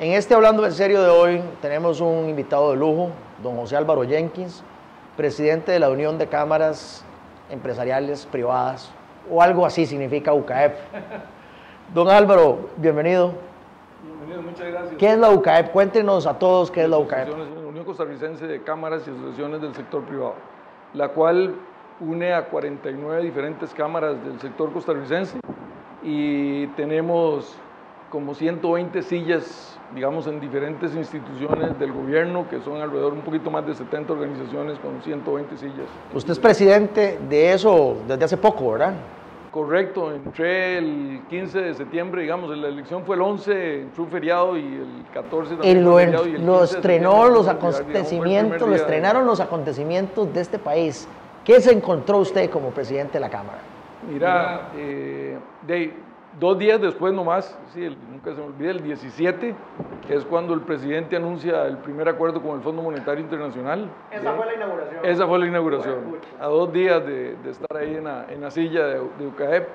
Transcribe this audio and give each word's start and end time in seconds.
En 0.00 0.12
este 0.12 0.32
Hablando 0.32 0.64
en 0.64 0.72
Serio 0.72 1.02
de 1.02 1.10
hoy 1.10 1.42
tenemos 1.60 2.00
un 2.00 2.26
invitado 2.30 2.70
de 2.70 2.76
lujo, 2.78 3.10
don 3.42 3.54
José 3.56 3.76
Álvaro 3.76 4.02
Jenkins, 4.02 4.64
presidente 5.14 5.72
de 5.72 5.78
la 5.78 5.90
Unión 5.90 6.16
de 6.16 6.26
Cámaras 6.26 7.04
Empresariales 7.50 8.24
Privadas, 8.24 8.90
o 9.30 9.42
algo 9.42 9.66
así 9.66 9.84
significa 9.84 10.32
UCAEP. 10.32 10.74
Don 11.94 12.08
Álvaro, 12.08 12.70
bienvenido. 12.78 13.34
Bienvenido, 14.02 14.40
muchas 14.40 14.68
gracias. 14.68 14.96
¿Qué 14.96 15.10
es 15.10 15.18
la 15.18 15.28
UCAEP? 15.28 15.70
Cuéntenos 15.70 16.26
a 16.26 16.38
todos 16.38 16.70
qué 16.70 16.84
es 16.84 16.88
la 16.88 16.96
UCAEP. 16.96 17.28
Unión 17.68 17.84
Costarricense 17.84 18.46
de 18.46 18.62
Cámaras 18.62 19.02
y 19.06 19.10
Asociaciones 19.10 19.60
del 19.60 19.74
Sector 19.74 20.02
Privado, 20.04 20.36
la 20.94 21.08
cual 21.08 21.56
une 22.00 22.32
a 22.32 22.46
49 22.46 23.20
diferentes 23.22 23.74
cámaras 23.74 24.16
del 24.24 24.40
sector 24.40 24.72
costarricense 24.72 25.38
y 26.02 26.68
tenemos 26.68 27.54
como 28.10 28.34
120 28.34 29.02
sillas, 29.02 29.78
digamos, 29.94 30.26
en 30.26 30.40
diferentes 30.40 30.94
instituciones 30.94 31.78
del 31.78 31.92
gobierno, 31.92 32.48
que 32.48 32.60
son 32.60 32.82
alrededor 32.82 33.12
un 33.12 33.20
poquito 33.20 33.50
más 33.50 33.66
de 33.66 33.74
70 33.74 34.12
organizaciones 34.12 34.78
con 34.80 35.00
120 35.02 35.56
sillas. 35.56 35.86
Usted 36.12 36.32
es 36.32 36.38
presidente 36.38 37.18
de 37.28 37.52
eso 37.52 37.96
desde 38.06 38.24
hace 38.24 38.36
poco, 38.36 38.72
¿verdad? 38.72 38.94
Correcto, 39.50 40.12
entré 40.14 40.78
el 40.78 41.22
15 41.28 41.60
de 41.60 41.74
septiembre, 41.74 42.22
digamos, 42.22 42.56
la 42.56 42.68
elección 42.68 43.04
fue 43.04 43.16
el 43.16 43.22
11, 43.22 43.80
entró 43.82 44.04
un 44.04 44.10
feriado 44.10 44.56
y 44.56 44.62
el 44.62 45.04
14 45.12 45.54
también. 45.56 45.78
Y 45.78 45.80
lo, 45.80 45.92
fue 45.92 46.04
feriado, 46.04 46.26
y 46.28 46.34
el 46.34 46.46
lo 46.46 46.58
15 46.58 46.74
de 46.74 46.78
estrenó 46.78 47.10
septiembre 47.10 47.34
los 47.34 47.46
fue 47.46 47.54
digamos, 47.54 47.60
fue 47.60 47.68
el 47.70 47.86
acontecimientos, 47.86 48.68
lo 48.68 48.74
estrenaron 48.76 49.26
los 49.26 49.40
acontecimientos 49.40 50.34
de 50.34 50.40
este 50.40 50.58
país. 50.58 51.08
¿Qué 51.44 51.60
se 51.60 51.72
encontró 51.72 52.18
usted 52.18 52.48
como 52.50 52.70
presidente 52.70 53.14
de 53.14 53.20
la 53.20 53.30
Cámara? 53.30 53.58
Mira, 54.08 54.70
eh, 54.76 55.36
de, 55.66 55.94
dos 56.38 56.58
días 56.58 56.80
después 56.80 57.12
nomás, 57.12 57.58
sí, 57.72 57.84
el- 57.84 57.96
nunca 58.10 58.32
se 58.34 58.40
me 58.40 58.46
olvida, 58.46 58.70
el 58.70 58.82
17, 58.82 59.54
que 60.06 60.14
es 60.14 60.24
cuando 60.24 60.54
el 60.54 60.60
presidente 60.60 61.16
anuncia 61.16 61.66
el 61.66 61.78
primer 61.78 62.08
acuerdo 62.08 62.40
con 62.42 62.56
el 62.56 62.62
Fondo 62.62 62.82
Monetario 62.82 63.20
Internacional. 63.22 63.88
¿sí? 64.10 64.16
la 64.46 64.54
inauguración. 64.54 65.04
Esa 65.04 65.26
fue 65.26 65.38
la 65.38 65.46
inauguración. 65.46 65.94
A 66.40 66.46
dos 66.46 66.72
días 66.72 67.04
de, 67.06 67.34
de 67.36 67.50
estar 67.50 67.76
ahí 67.76 67.96
en 67.96 68.04
la, 68.04 68.26
en 68.30 68.40
la 68.40 68.50
silla 68.50 68.86
de, 68.86 68.94
de 69.18 69.26
UCAEP. 69.26 69.68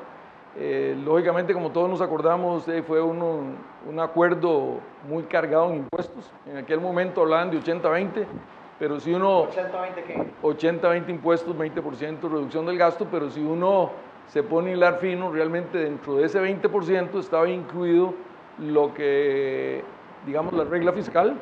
Eh, 0.57 0.97
lógicamente, 1.03 1.53
como 1.53 1.71
todos 1.71 1.89
nos 1.89 1.99
acordamos, 2.01 2.65
eh, 2.69 2.81
fue 2.81 3.01
uno- 3.01 3.41
un 3.89 3.99
acuerdo 3.99 4.79
muy 5.09 5.23
cargado 5.23 5.69
en 5.71 5.79
impuestos. 5.79 6.31
En 6.49 6.55
aquel 6.57 6.79
momento 6.79 7.21
hablaban 7.21 7.51
de 7.51 7.57
80-20, 7.59 8.25
pero 8.79 8.99
si 9.01 9.13
uno... 9.13 9.47
80-20 10.41 11.09
impuestos, 11.09 11.55
20% 11.57 12.21
reducción 12.21 12.65
del 12.65 12.77
gasto, 12.77 13.05
pero 13.11 13.29
si 13.29 13.41
uno 13.41 13.91
se 14.27 14.43
pone 14.43 14.71
hilar 14.73 14.99
fino, 14.99 15.31
realmente 15.31 15.77
dentro 15.77 16.15
de 16.17 16.25
ese 16.25 16.41
20% 16.41 17.19
estaba 17.19 17.47
incluido 17.49 18.13
lo 18.59 18.93
que, 18.93 19.83
digamos, 20.25 20.53
la 20.53 20.63
regla 20.63 20.91
fiscal, 20.93 21.35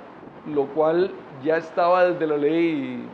lo 0.54 0.66
cual 0.68 1.12
ya 1.44 1.58
estaba 1.58 2.06
desde 2.06 2.28
la 2.28 2.38
ley 2.38 3.08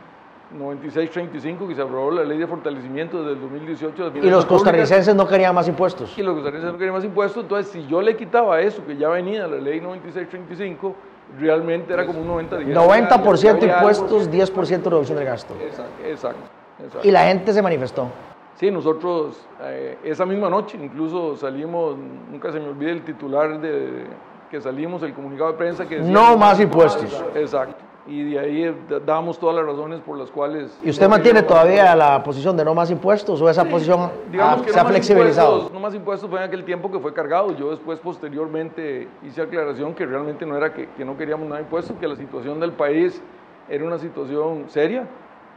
9635, 0.52 1.68
que 1.68 1.74
se 1.74 1.82
aprobó 1.82 2.10
la 2.10 2.24
ley 2.24 2.36
de 2.38 2.46
fortalecimiento 2.46 3.18
desde 3.18 3.32
el 3.34 3.40
2018. 3.40 4.10
de 4.10 4.18
Y 4.18 4.30
los 4.30 4.44
costarricenses 4.46 5.14
no 5.14 5.26
querían 5.26 5.54
más 5.54 5.68
impuestos. 5.68 6.16
Y 6.18 6.22
los 6.22 6.34
costarricenses 6.34 6.72
no 6.72 6.78
querían 6.78 6.94
más 6.96 7.04
impuestos, 7.04 7.42
entonces 7.44 7.72
si 7.72 7.86
yo 7.86 8.02
le 8.02 8.16
quitaba 8.16 8.60
eso, 8.60 8.84
que 8.84 8.96
ya 8.96 9.08
venía 9.08 9.46
la 9.46 9.56
ley 9.58 9.80
9635, 9.80 10.94
realmente 11.38 11.92
era 11.92 12.04
como 12.04 12.20
un 12.20 12.26
90-10. 12.48 12.74
90% 12.74 13.60
Ya- 13.60 13.66
ya- 13.68 13.76
impuestos, 13.76 14.28
10% 14.30 14.90
reducción 14.90 15.16
del 15.18 15.26
gasto. 15.26 15.54
Exacto, 15.54 16.04
exacto. 16.04 16.40
exacto. 16.84 17.08
Y 17.08 17.10
la 17.12 17.24
gente 17.24 17.52
se 17.52 17.62
manifestó. 17.62 18.08
Sí, 18.56 18.70
nosotros 18.70 19.40
eh, 19.62 19.98
esa 20.04 20.26
misma 20.26 20.50
noche 20.50 20.78
incluso 20.80 21.36
salimos, 21.36 21.96
nunca 22.30 22.52
se 22.52 22.60
me 22.60 22.68
olvide 22.68 22.92
el 22.92 23.02
titular 23.02 23.60
de 23.60 24.06
que 24.50 24.60
salimos, 24.60 25.02
el 25.02 25.14
comunicado 25.14 25.52
de 25.52 25.58
prensa 25.58 25.86
que 25.86 25.96
decía... 25.96 26.12
No 26.12 26.36
más 26.36 26.60
impuestos. 26.60 27.24
Exacto. 27.34 27.76
Y 28.06 28.24
de 28.24 28.38
ahí 28.38 28.64
eh, 28.64 28.74
damos 29.06 29.38
todas 29.38 29.54
las 29.54 29.64
razones 29.64 30.00
por 30.00 30.18
las 30.18 30.30
cuales... 30.30 30.76
¿Y 30.82 30.90
usted 30.90 31.08
mantiene 31.08 31.42
todavía 31.42 31.94
la 31.94 32.22
posición 32.22 32.56
de 32.56 32.64
no 32.64 32.74
más 32.74 32.90
impuestos 32.90 33.40
o 33.40 33.48
esa 33.48 33.64
posición 33.64 34.10
Digamos 34.32 34.62
que 34.62 34.72
se 34.72 34.80
ha 34.80 34.84
flexibilizado? 34.84 35.70
no 35.72 35.78
más 35.78 35.94
impuestos 35.94 36.28
fue 36.28 36.40
en 36.40 36.46
aquel 36.46 36.64
tiempo 36.64 36.90
que 36.90 36.98
fue 36.98 37.14
cargado. 37.14 37.56
Yo 37.56 37.70
después, 37.70 38.00
posteriormente, 38.00 39.08
hice 39.22 39.42
aclaración 39.42 39.94
que 39.94 40.04
realmente 40.04 40.44
no 40.44 40.56
era 40.56 40.74
que, 40.74 40.88
que 40.96 41.04
no 41.04 41.16
queríamos 41.16 41.46
nada 41.46 41.58
de 41.58 41.64
impuestos, 41.64 41.96
que 42.00 42.08
la 42.08 42.16
situación 42.16 42.58
del 42.58 42.72
país 42.72 43.22
era 43.68 43.84
una 43.84 43.98
situación 43.98 44.64
seria, 44.68 45.06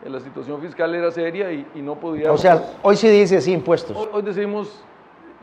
la 0.06 0.20
situación 0.20 0.60
fiscal 0.62 0.94
era 0.94 1.12
seria 1.12 1.52
y, 1.52 1.66
y 1.76 1.82
no 1.82 1.96
podíamos... 1.96 2.40
O 2.40 2.42
sea, 2.42 2.62
hoy 2.82 2.96
sí 2.96 3.08
dice 3.10 3.40
sí 3.42 3.54
impuestos. 3.54 3.96
Hoy, 3.96 4.08
hoy 4.12 4.22
decimos, 4.22 4.84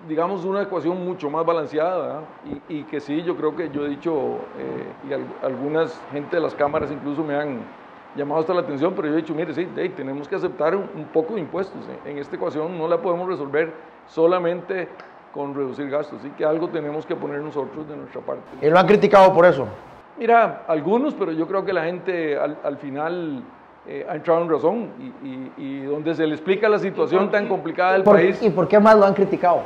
digamos, 0.09 0.45
una 0.45 0.63
ecuación 0.63 1.03
mucho 1.05 1.31
más 1.31 1.45
balanceada 1.47 2.21
y, 2.69 2.81
y 2.81 2.83
que 2.85 3.01
sí, 3.01 3.23
yo 3.23 3.37
creo 3.37 3.57
que 3.57 3.71
yo 3.71 3.87
he 3.87 3.89
dicho, 3.89 4.13
eh, 4.59 4.87
y 5.09 5.13
al- 5.13 5.27
algunas 5.43 5.99
gente 6.13 6.37
de 6.37 6.43
las 6.43 6.55
cámaras 6.55 6.91
incluso 6.91 7.23
me 7.23 7.35
han 7.35 7.59
llamado 8.17 8.41
hasta 8.41 8.53
la 8.53 8.61
atención, 8.61 8.93
pero 8.95 9.09
yo 9.09 9.15
he 9.15 9.19
dicho, 9.19 9.35
mire, 9.35 9.55
sí, 9.55 9.67
hey, 9.77 9.93
tenemos 9.97 10.29
que 10.29 10.35
aceptar 10.35 10.75
un, 10.75 10.85
un 10.95 11.05
poco 11.07 11.35
de 11.35 11.41
impuestos. 11.41 11.81
En, 12.05 12.13
en 12.13 12.19
esta 12.19 12.37
ecuación 12.37 12.77
no 12.77 12.87
la 12.89 12.99
podemos 13.01 13.29
resolver 13.29 13.73
solamente 14.09 14.89
con 15.33 15.55
reducir 15.55 15.89
gastos, 15.89 16.19
así 16.19 16.31
que 16.31 16.45
algo 16.45 16.69
tenemos 16.69 17.07
que 17.07 17.15
poner 17.15 17.41
nosotros 17.41 17.89
de 17.89 17.97
nuestra 17.97 18.21
parte. 18.21 18.43
Y 18.61 18.69
lo 18.69 18.79
han 18.79 18.87
criticado 18.87 19.33
por 19.33 19.47
eso. 19.47 19.67
Mira, 20.19 20.65
algunos, 20.67 21.15
pero 21.15 21.31
yo 21.33 21.47
creo 21.47 21.65
que 21.65 21.73
la 21.73 21.85
gente 21.85 22.37
al, 22.37 22.59
al 22.65 22.77
final 22.79 23.41
eh, 23.87 24.07
ha 24.09 24.15
entrado 24.17 24.43
en 24.43 24.49
razón 24.51 24.89
y, 25.01 25.27
y- 25.29 25.53
y 25.57 25.83
donde 25.85 26.15
se 26.15 26.27
le 26.27 26.35
explica 26.35 26.69
la 26.69 26.79
situación 26.79 27.31
tan 27.31 27.49
complicada 27.49 27.95
del 27.95 28.03
¿Por- 28.03 28.17
país. 28.17 28.41
¿Y 28.43 28.51
por 28.51 28.69
qué 28.69 28.79
más 28.79 28.97
lo 28.97 29.05
han 29.07 29.15
criticado? 29.15 29.63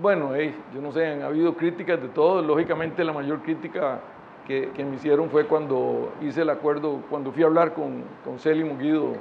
Bueno, 0.00 0.30
hey, 0.34 0.54
yo 0.74 0.80
no 0.80 0.90
sé, 0.92 1.06
han 1.06 1.22
habido 1.22 1.54
críticas 1.54 2.00
de 2.02 2.08
todo. 2.08 2.42
Lógicamente 2.42 3.04
la 3.04 3.12
mayor 3.12 3.40
crítica 3.42 4.00
que, 4.46 4.70
que 4.74 4.84
me 4.84 4.96
hicieron 4.96 5.30
fue 5.30 5.46
cuando 5.46 6.12
hice 6.20 6.42
el 6.42 6.50
acuerdo, 6.50 6.98
cuando 7.08 7.30
fui 7.32 7.42
a 7.42 7.46
hablar 7.46 7.72
con, 7.74 8.02
con 8.24 8.38
Célimo 8.38 8.76
Guido 8.76 9.12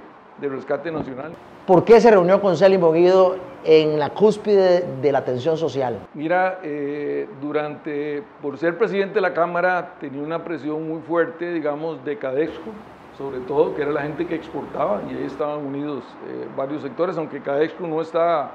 de 0.41 0.49
Rescate 0.49 0.91
Nacional. 0.91 1.31
¿Por 1.67 1.85
qué 1.85 2.01
se 2.01 2.11
reunió 2.11 2.41
con 2.41 2.57
Célimo 2.57 2.91
Guido 2.91 3.35
en 3.63 3.97
la 3.99 4.09
cúspide 4.09 4.83
de 5.01 5.11
la 5.11 5.19
atención 5.19 5.55
social? 5.57 5.97
Mira, 6.15 6.59
eh, 6.63 7.27
durante, 7.39 8.21
por 8.41 8.57
ser 8.57 8.77
presidente 8.77 9.15
de 9.15 9.21
la 9.21 9.33
Cámara, 9.33 9.93
tenía 10.01 10.21
una 10.21 10.43
presión 10.43 10.85
muy 10.89 11.01
fuerte, 11.03 11.53
digamos, 11.53 12.03
de 12.03 12.17
Cadexco, 12.17 12.71
sobre 13.17 13.39
todo, 13.41 13.75
que 13.75 13.81
era 13.83 13.91
la 13.91 14.01
gente 14.01 14.25
que 14.25 14.35
exportaba, 14.35 15.01
y 15.09 15.15
ahí 15.15 15.23
estaban 15.25 15.65
unidos 15.65 16.03
eh, 16.27 16.47
varios 16.57 16.81
sectores, 16.81 17.17
aunque 17.17 17.41
Cadexco 17.41 17.85
no 17.85 18.01
está 18.01 18.51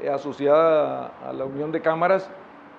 eh, 0.00 0.08
asociada 0.08 1.12
a 1.26 1.32
la 1.32 1.44
Unión 1.44 1.72
de 1.72 1.80
Cámaras, 1.80 2.30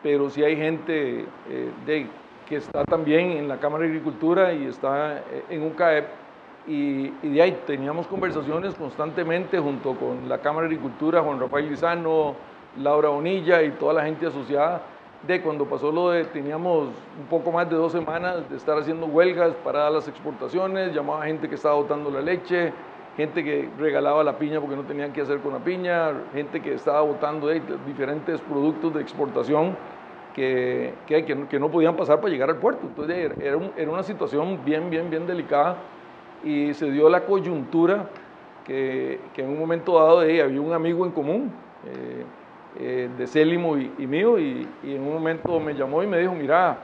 pero 0.03 0.29
sí 0.29 0.43
hay 0.43 0.55
gente 0.55 1.25
eh, 1.49 2.07
que 2.47 2.55
está 2.55 2.85
también 2.85 3.31
en 3.31 3.47
la 3.47 3.57
Cámara 3.57 3.83
de 3.83 3.89
Agricultura 3.89 4.53
y 4.53 4.65
está 4.67 5.21
en 5.49 5.63
UCAEP, 5.63 6.05
y, 6.65 7.13
y 7.21 7.29
de 7.33 7.41
ahí 7.41 7.59
teníamos 7.65 8.07
conversaciones 8.07 8.75
constantemente 8.75 9.59
junto 9.59 9.95
con 9.95 10.29
la 10.29 10.39
Cámara 10.39 10.67
de 10.67 10.75
Agricultura, 10.75 11.21
Juan 11.21 11.39
Rafael 11.39 11.69
Lizano, 11.69 12.35
Laura 12.77 13.09
Bonilla 13.09 13.63
y 13.63 13.71
toda 13.71 13.93
la 13.93 14.03
gente 14.03 14.27
asociada, 14.27 14.81
de 15.23 15.41
cuando 15.41 15.65
pasó 15.65 15.91
lo 15.91 16.11
de, 16.11 16.25
teníamos 16.25 16.89
un 17.19 17.25
poco 17.29 17.51
más 17.51 17.69
de 17.69 17.75
dos 17.75 17.91
semanas 17.91 18.49
de 18.49 18.57
estar 18.57 18.77
haciendo 18.77 19.07
huelgas 19.07 19.53
para 19.63 19.89
las 19.89 20.07
exportaciones, 20.07 20.93
llamaba 20.93 21.25
gente 21.25 21.49
que 21.49 21.55
estaba 21.55 21.75
botando 21.75 22.11
la 22.11 22.21
leche, 22.21 22.71
gente 23.17 23.43
que 23.43 23.67
regalaba 23.79 24.23
la 24.23 24.37
piña 24.37 24.61
porque 24.61 24.75
no 24.75 24.83
tenían 24.83 25.11
qué 25.11 25.21
hacer 25.21 25.39
con 25.39 25.53
la 25.53 25.59
piña, 25.59 26.11
gente 26.33 26.61
que 26.61 26.73
estaba 26.73 27.01
botando 27.01 27.51
eh, 27.51 27.61
diferentes 27.87 28.39
productos 28.41 28.93
de 28.93 29.01
exportación 29.01 29.75
que, 30.35 30.93
que, 31.07 31.25
que 31.49 31.59
no- 31.59 31.69
podían 31.71 31.95
pasar 31.95 32.17
para 32.21 32.29
llegar 32.31 32.49
al 32.51 32.57
puerto. 32.57 32.81
Entonces 32.85 33.15
era, 33.17 33.35
era 33.43 33.57
un- 33.57 33.71
era 33.75 33.89
una 33.89 34.03
situación 34.03 34.59
bien, 34.63 34.89
bien, 34.91 35.09
bien 35.09 35.25
delicada 35.25 35.77
y 36.45 36.75
se 36.75 36.91
dio 36.91 37.09
la 37.09 37.21
coyuntura 37.21 38.05
que, 38.67 39.19
que 39.33 39.41
en 39.41 39.49
un 39.49 39.59
momento 39.59 39.95
dado 39.95 40.21
eh, 40.21 40.41
había 40.43 40.61
un 40.61 40.73
amigo 40.73 41.03
en 41.05 41.11
común 41.11 41.51
eh, 41.87 42.23
eh, 42.79 43.09
de 43.17 43.27
Célimo 43.27 43.77
y, 43.77 43.91
y 43.97 44.07
mío 44.07 44.37
y, 44.39 44.67
y 44.83 44.95
en 44.95 45.01
un 45.01 45.13
momento 45.13 45.59
me 45.59 45.73
llamó 45.73 46.03
y 46.03 46.07
me 46.07 46.19
dijo, 46.19 46.33
mira, 46.33 46.77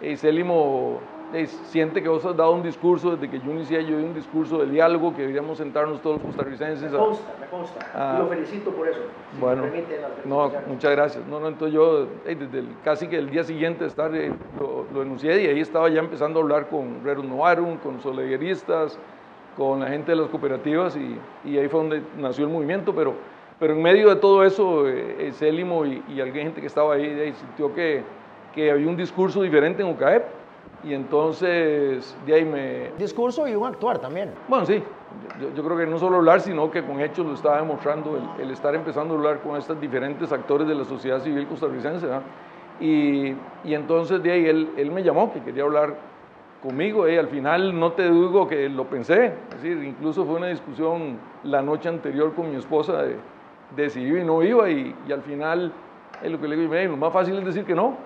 hey, 0.00 0.16
Célimo 0.16 1.00
eh, 1.34 1.46
siente 1.46 2.02
que 2.02 2.08
vos 2.08 2.24
has 2.26 2.36
dado 2.36 2.52
un 2.52 2.62
discurso, 2.62 3.16
desde 3.16 3.30
que 3.30 3.38
yo 3.44 3.50
inicié 3.52 3.84
yo 3.86 3.96
di 3.96 4.04
un 4.04 4.14
discurso 4.14 4.58
de 4.58 4.66
diálogo, 4.66 5.14
que 5.14 5.22
deberíamos 5.22 5.56
sentarnos 5.58 6.02
todos 6.02 6.16
los 6.16 6.26
costarricenses. 6.26 6.92
a- 6.92 6.98
me 6.98 7.46
consta. 7.50 7.80
Ah. 7.94 8.16
y 8.18 8.22
lo 8.22 8.28
felicito 8.28 8.70
por 8.70 8.86
eso. 8.86 8.98
si 9.30 9.36
me 9.36 9.40
bueno, 9.40 9.62
permiten 9.62 9.96
no, 10.26 10.52
muchas 10.68 10.90
gracias. 10.92 11.26
No, 11.26 11.40
no, 11.40 11.48
entonces 11.48 11.74
yo 11.74 12.06
eh, 12.26 12.34
desde 12.38 12.58
el- 12.58 12.68
casi 12.84 13.08
que 13.08 13.16
el 13.16 13.30
día 13.30 13.44
siguiente 13.44 13.84
de 13.84 13.88
estar, 13.88 14.14
eh, 14.14 14.30
lo, 14.58 14.84
lo 14.92 15.02
enuncié 15.02 15.42
y 15.42 15.46
ahí 15.46 15.60
estaba 15.60 15.88
ya 15.88 16.00
empezando 16.00 16.38
a 16.38 16.42
hablar 16.42 16.68
con 16.68 17.02
Rerum 17.02 17.28
Novarum, 17.28 17.78
con 17.78 18.00
solidaristas, 18.02 18.98
con 19.56 19.80
la 19.80 19.86
gente 19.88 20.12
de 20.12 20.16
las 20.16 20.28
cooperativas 20.28 20.96
y, 20.96 21.18
y 21.48 21.56
ahí 21.58 21.68
fue 21.68 21.80
donde 21.80 22.02
nació 22.18 22.44
el 22.44 22.50
movimiento, 22.50 22.94
pero, 22.94 23.14
pero 23.62 23.74
en 23.74 23.82
medio 23.82 24.08
de 24.08 24.16
todo 24.16 24.42
eso, 24.42 24.88
eh, 24.88 25.30
Célimo 25.34 25.86
y, 25.86 26.02
y 26.08 26.20
alguna 26.20 26.42
gente 26.42 26.60
que 26.60 26.66
estaba 26.66 26.94
ahí, 26.94 27.14
de 27.14 27.22
ahí 27.26 27.32
sintió 27.32 27.72
que, 27.72 28.02
que 28.52 28.72
había 28.72 28.88
un 28.88 28.96
discurso 28.96 29.40
diferente 29.40 29.82
en 29.82 29.88
UCAEP 29.90 30.24
y 30.82 30.94
entonces 30.94 32.18
de 32.26 32.34
ahí 32.34 32.44
me, 32.44 32.90
Discurso 32.98 33.46
y 33.46 33.54
un 33.54 33.64
actuar 33.64 34.00
también. 34.00 34.32
bueno, 34.48 34.66
sí, 34.66 34.82
yo, 35.40 35.54
yo 35.54 35.62
creo 35.62 35.76
que 35.78 35.86
no 35.86 35.96
solo 35.96 36.16
hablar, 36.16 36.40
sino 36.40 36.72
que 36.72 36.82
con 36.82 37.00
hechos 37.00 37.24
lo 37.24 37.34
estaba 37.34 37.58
demostrando 37.58 38.16
el, 38.16 38.42
el 38.42 38.50
estar 38.50 38.74
empezando 38.74 39.14
a 39.14 39.18
hablar 39.18 39.38
con 39.38 39.56
estos 39.56 39.80
diferentes 39.80 40.32
actores 40.32 40.66
de 40.66 40.74
la 40.74 40.84
sociedad 40.84 41.20
civil 41.20 41.46
costarricense. 41.46 42.04
¿verdad? 42.04 42.22
Y, 42.80 43.28
y 43.62 43.74
entonces 43.74 44.20
de 44.24 44.32
ahí 44.32 44.44
él, 44.44 44.70
él, 44.76 44.90
me 44.90 45.04
llamó, 45.04 45.32
que 45.32 45.40
quería 45.40 45.62
hablar 45.62 45.94
conmigo, 46.64 47.08
y 47.08 47.16
al 47.16 47.28
final 47.28 47.78
no 47.78 47.92
te 47.92 48.10
digo 48.10 48.48
que 48.48 48.68
lo 48.68 48.86
pensé, 48.86 49.26
es 49.26 49.62
decir, 49.62 49.84
incluso 49.84 50.24
fue 50.24 50.34
una 50.34 50.48
discusión 50.48 51.16
la 51.44 51.62
noche 51.62 51.88
anterior 51.88 52.34
con 52.34 52.50
mi 52.50 52.56
esposa 52.56 53.04
de, 53.04 53.16
de 53.76 53.90
si 53.90 54.00
iba 54.00 54.20
y 54.20 54.24
no 54.24 54.42
iba, 54.42 54.70
y, 54.70 54.94
y 55.06 55.12
al 55.12 55.22
final 55.22 55.72
lo 56.22 56.40
que 56.40 56.48
le 56.48 56.56
digo, 56.56 56.74
lo 56.74 56.96
más 56.96 57.12
fácil 57.12 57.36
es 57.38 57.44
decir 57.44 57.64
que 57.64 57.74
no, 57.74 57.96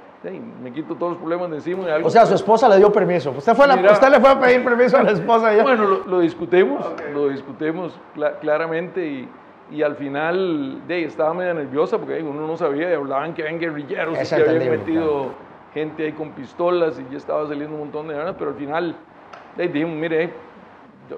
me 0.63 0.73
quito 0.73 0.95
todos 0.95 1.13
los 1.13 1.19
problemas 1.21 1.51
de 1.51 1.57
encima. 1.57 1.85
Y 1.87 1.91
algo 1.91 2.09
o 2.09 2.11
sea, 2.11 2.27
su 2.27 2.35
esposa 2.35 2.69
le 2.69 2.79
dio 2.79 2.91
permiso. 2.91 3.33
Usted, 3.37 3.55
fue 3.55 3.67
la, 3.67 3.75
usted 3.75 4.09
le 4.09 4.21
fue 4.21 4.31
a 4.31 4.41
pedir 4.41 4.65
permiso 4.65 4.97
a 4.97 5.03
la 5.03 5.13
esposa. 5.13 5.55
Ya. 5.55 5.63
Bueno, 5.63 6.01
lo, 6.07 6.21
discutimos, 6.21 6.85
lo 7.13 7.29
discutimos 7.29 7.99
claramente 8.41 9.07
y, 9.07 9.29
y, 9.71 9.83
al 9.83 9.97
final 9.97 10.83
de, 10.89 11.05
estaba 11.05 11.35
medio 11.35 11.55
nerviosa 11.55 11.99
porque 11.99 12.23
uno 12.23 12.47
no 12.47 12.57
sabía 12.57 12.91
y 12.91 12.95
hablaban 12.95 13.35
que 13.35 13.43
habían 13.43 13.61
guerrilleros 13.61 14.19
y 14.21 14.35
que 14.35 14.43
habían 14.43 14.71
metido 14.71 15.31
gente 15.75 16.07
ahí 16.07 16.13
con 16.13 16.31
pistolas 16.31 16.99
y 16.99 17.13
ya 17.13 17.19
estaba 17.19 17.47
saliendo 17.47 17.75
un 17.75 17.83
montón 17.83 18.09
de 18.09 18.15
ganas, 18.15 18.35
pero 18.39 18.51
al 18.51 18.57
final 18.57 18.97
de, 19.57 19.69
dijimos, 19.69 19.97
mire, 19.97 20.33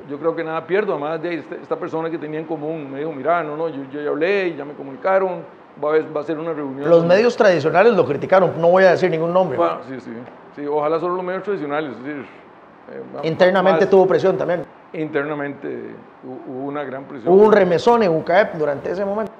yo, 0.09 0.19
creo 0.19 0.37
que 0.37 0.45
nada 0.45 0.67
pierdo, 0.67 0.93
además 0.93 1.23
de 1.23 1.45
esta, 1.63 1.77
persona 1.77 2.11
que 2.11 2.19
tenía 2.19 2.41
en 2.41 2.47
común 2.47 2.91
me 2.91 2.99
dijo, 2.99 3.13
mira, 3.13 3.43
no, 3.43 3.57
no, 3.57 3.69
yo, 3.69 3.85
yo 3.91 4.03
ya 4.03 4.11
hablé 4.11 4.55
ya 4.55 4.65
me 4.65 4.75
comunicaron 4.75 5.43
va 5.83 6.21
a, 6.21 6.25
ser 6.25 6.39
una 6.39 6.53
reunión. 6.53 6.89
Los 6.89 7.05
medios 7.05 7.37
tradicionales 7.37 7.95
lo 7.95 8.05
criticaron, 8.05 8.61
no 8.61 8.69
voy 8.69 8.85
a 8.85 8.91
decir 8.93 9.11
ningún 9.11 9.33
nombre. 9.33 9.59
sí, 9.89 10.01
sí, 10.01 10.11
sí, 10.57 10.67
ojalá 10.67 10.99
solo 10.99 11.17
los 11.17 11.25
medios 11.25 11.45
tradicionales. 11.45 11.93
Eh, 12.05 13.03
Internamente 13.23 13.87
tuvo 13.87 14.07
presión 14.07 14.37
también. 14.37 14.65
Internamente 14.93 15.95
hubo 16.25 16.65
una 16.65 16.83
gran 16.85 17.05
presión. 17.05 17.33
Hubo 17.33 17.45
un 17.45 17.53
remesón 17.53 18.03
en 18.03 18.15
UCAEP 18.15 18.55
durante 18.55 18.91
ese 18.91 19.05
momento. 19.05 19.33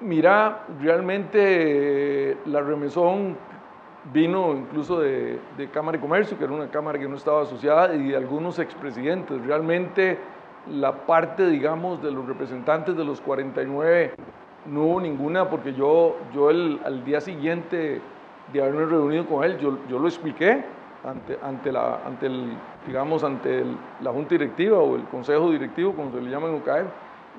Mira, 0.00 0.64
realmente 0.80 2.36
la 2.46 2.60
remesón 2.60 3.36
vino 4.12 4.52
incluso 4.52 5.00
de, 5.00 5.38
de, 5.56 5.68
Cámara 5.68 5.98
de 5.98 6.02
Comercio, 6.02 6.38
que 6.38 6.44
era 6.44 6.52
una 6.52 6.70
cámara 6.70 6.98
que 6.98 7.08
no 7.08 7.16
estaba 7.16 7.42
asociada, 7.42 7.94
y 7.94 8.08
de 8.08 8.16
algunos 8.16 8.58
expresidentes. 8.58 9.44
Realmente 9.44 10.18
la 10.70 10.92
parte, 11.06 11.46
digamos, 11.48 12.02
de 12.02 12.10
los 12.10 12.26
representantes 12.26 12.96
de 12.96 13.04
los 13.04 13.20
49 13.20 14.14
no 14.66 14.82
hubo 14.82 15.00
ninguna 15.00 15.48
porque 15.48 15.72
yo, 15.72 16.16
yo 16.34 16.50
el, 16.50 16.80
al 16.84 17.04
día 17.04 17.20
siguiente 17.20 18.00
de 18.52 18.62
haberme 18.62 18.86
reunido 18.86 19.26
con 19.26 19.44
él, 19.44 19.58
yo, 19.58 19.78
yo 19.88 19.98
lo 19.98 20.08
expliqué 20.08 20.64
ante, 21.04 21.38
ante, 21.42 21.72
la, 21.72 22.00
ante, 22.04 22.26
el, 22.26 22.52
digamos, 22.86 23.22
ante 23.22 23.64
la 24.00 24.10
junta 24.12 24.30
directiva 24.30 24.78
o 24.78 24.96
el 24.96 25.04
consejo 25.04 25.50
directivo, 25.50 25.92
como 25.94 26.10
se 26.12 26.20
le 26.20 26.30
llama 26.30 26.48
en 26.48 26.54
UCAE, 26.54 26.84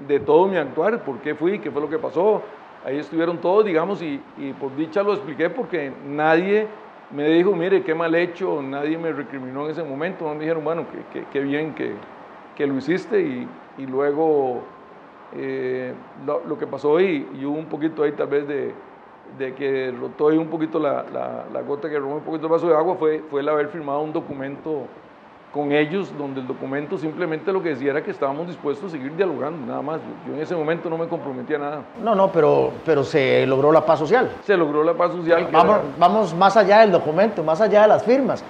de 0.07 0.19
todo 0.19 0.47
mi 0.47 0.57
actuar, 0.57 1.03
por 1.03 1.19
qué 1.19 1.35
fui, 1.35 1.59
qué 1.59 1.71
fue 1.71 1.81
lo 1.81 1.89
que 1.89 1.99
pasó. 1.99 2.41
Ahí 2.85 2.97
estuvieron 2.97 3.39
todos, 3.39 3.65
digamos, 3.65 4.01
y, 4.01 4.21
por 4.59 4.75
dicha 4.75 5.03
lo 5.03 5.13
expliqué 5.13 5.49
porque 5.49 5.91
nadie 6.05 6.67
me 7.11 7.27
dijo, 7.29 7.53
mire, 7.53 7.83
qué 7.83 7.95
mal 7.95 8.13
hecho, 8.15 8.61
nadie 8.61 8.97
me 8.97 9.11
recriminó 9.11 9.65
en 9.65 9.71
ese 9.71 9.83
momento, 9.83 10.27
me 10.33 10.39
dijeron, 10.41 10.63
bueno, 10.63 10.85
qué, 11.31 11.39
bien 11.39 11.73
que, 11.73 12.67
lo 12.67 12.77
hiciste 12.77 13.21
y, 13.21 13.85
luego 13.85 14.61
eh, 15.35 15.93
lo, 16.25 16.57
que 16.57 16.67
pasó 16.67 16.91
hoy, 16.91 17.27
y 17.39 17.45
hubo 17.45 17.57
un 17.57 17.65
poquito 17.65 18.03
ahí 18.03 18.11
tal 18.11 18.27
vez 18.27 18.47
de, 18.47 18.73
que 19.55 19.93
rotó 19.97 20.29
ahí 20.29 20.37
un 20.37 20.47
poquito 20.47 20.79
la, 20.79 21.05
la, 21.51 21.61
gota 21.61 21.89
que 21.89 21.99
robó 21.99 22.15
un 22.15 22.23
poquito 22.23 22.45
el 22.45 22.51
vaso 22.51 22.67
de 22.67 22.75
agua, 22.75 22.95
fue, 22.95 23.23
fue 23.29 23.41
el 23.41 23.49
haber 23.49 23.67
firmado 23.67 24.01
un 24.01 24.13
documento 24.13 24.87
con 25.57 25.71
ellos, 25.71 26.13
donde 26.17 26.39
el 26.41 26.47
documento 26.47 26.99
simplemente 26.99 27.51
lo 27.51 27.63
que 27.63 27.69
decía 27.69 27.89
era 27.89 28.03
que 28.03 28.11
estábamos 28.11 28.45
dispuestos 28.45 28.85
a 28.85 28.89
seguir 28.91 29.15
dialogando, 29.15 29.65
nada 29.65 29.81
más. 29.81 29.99
Yo, 30.27 30.35
en 30.35 30.39
ese 30.39 30.55
momento 30.55 30.87
no 30.87 30.99
me 30.99 31.07
comprometía 31.07 31.55
a 31.55 31.59
nada. 31.59 31.81
No, 32.03 32.13
no, 32.13 32.31
pero, 32.31 32.71
pero 32.85 33.03
se 33.03 33.45
logró 33.47 33.71
la 33.71 33.83
paz 33.83 33.97
social. 33.97 34.29
Se 34.43 34.55
logró 34.55 34.83
la 34.83 34.93
paz 34.93 35.13
social. 35.13 35.49
Vamos, 35.51 35.79
vamos 35.97 36.35
más 36.35 36.55
allá 36.55 36.81
del 36.81 36.91
documento, 36.91 37.43
más 37.43 37.59
allá 37.59 37.81
de 37.81 37.87
las 37.87 38.03
firmas. 38.03 38.43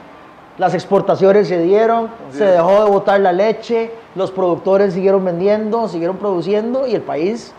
Las 0.58 0.74
exportaciones 0.74 1.48
se 1.48 1.62
dieron, 1.62 2.10
se 2.32 2.44
dejó 2.44 2.84
de 2.84 2.90
botar 2.90 3.22
la 3.22 3.32
leche, 3.32 3.90
los 4.16 4.30
productores 4.32 4.94
siguieron 4.94 5.24
vendiendo, 5.24 5.88
siguieron 5.88 6.18
produciendo 6.18 6.86
y 6.86 6.96
el 6.96 7.02
país... 7.02 7.56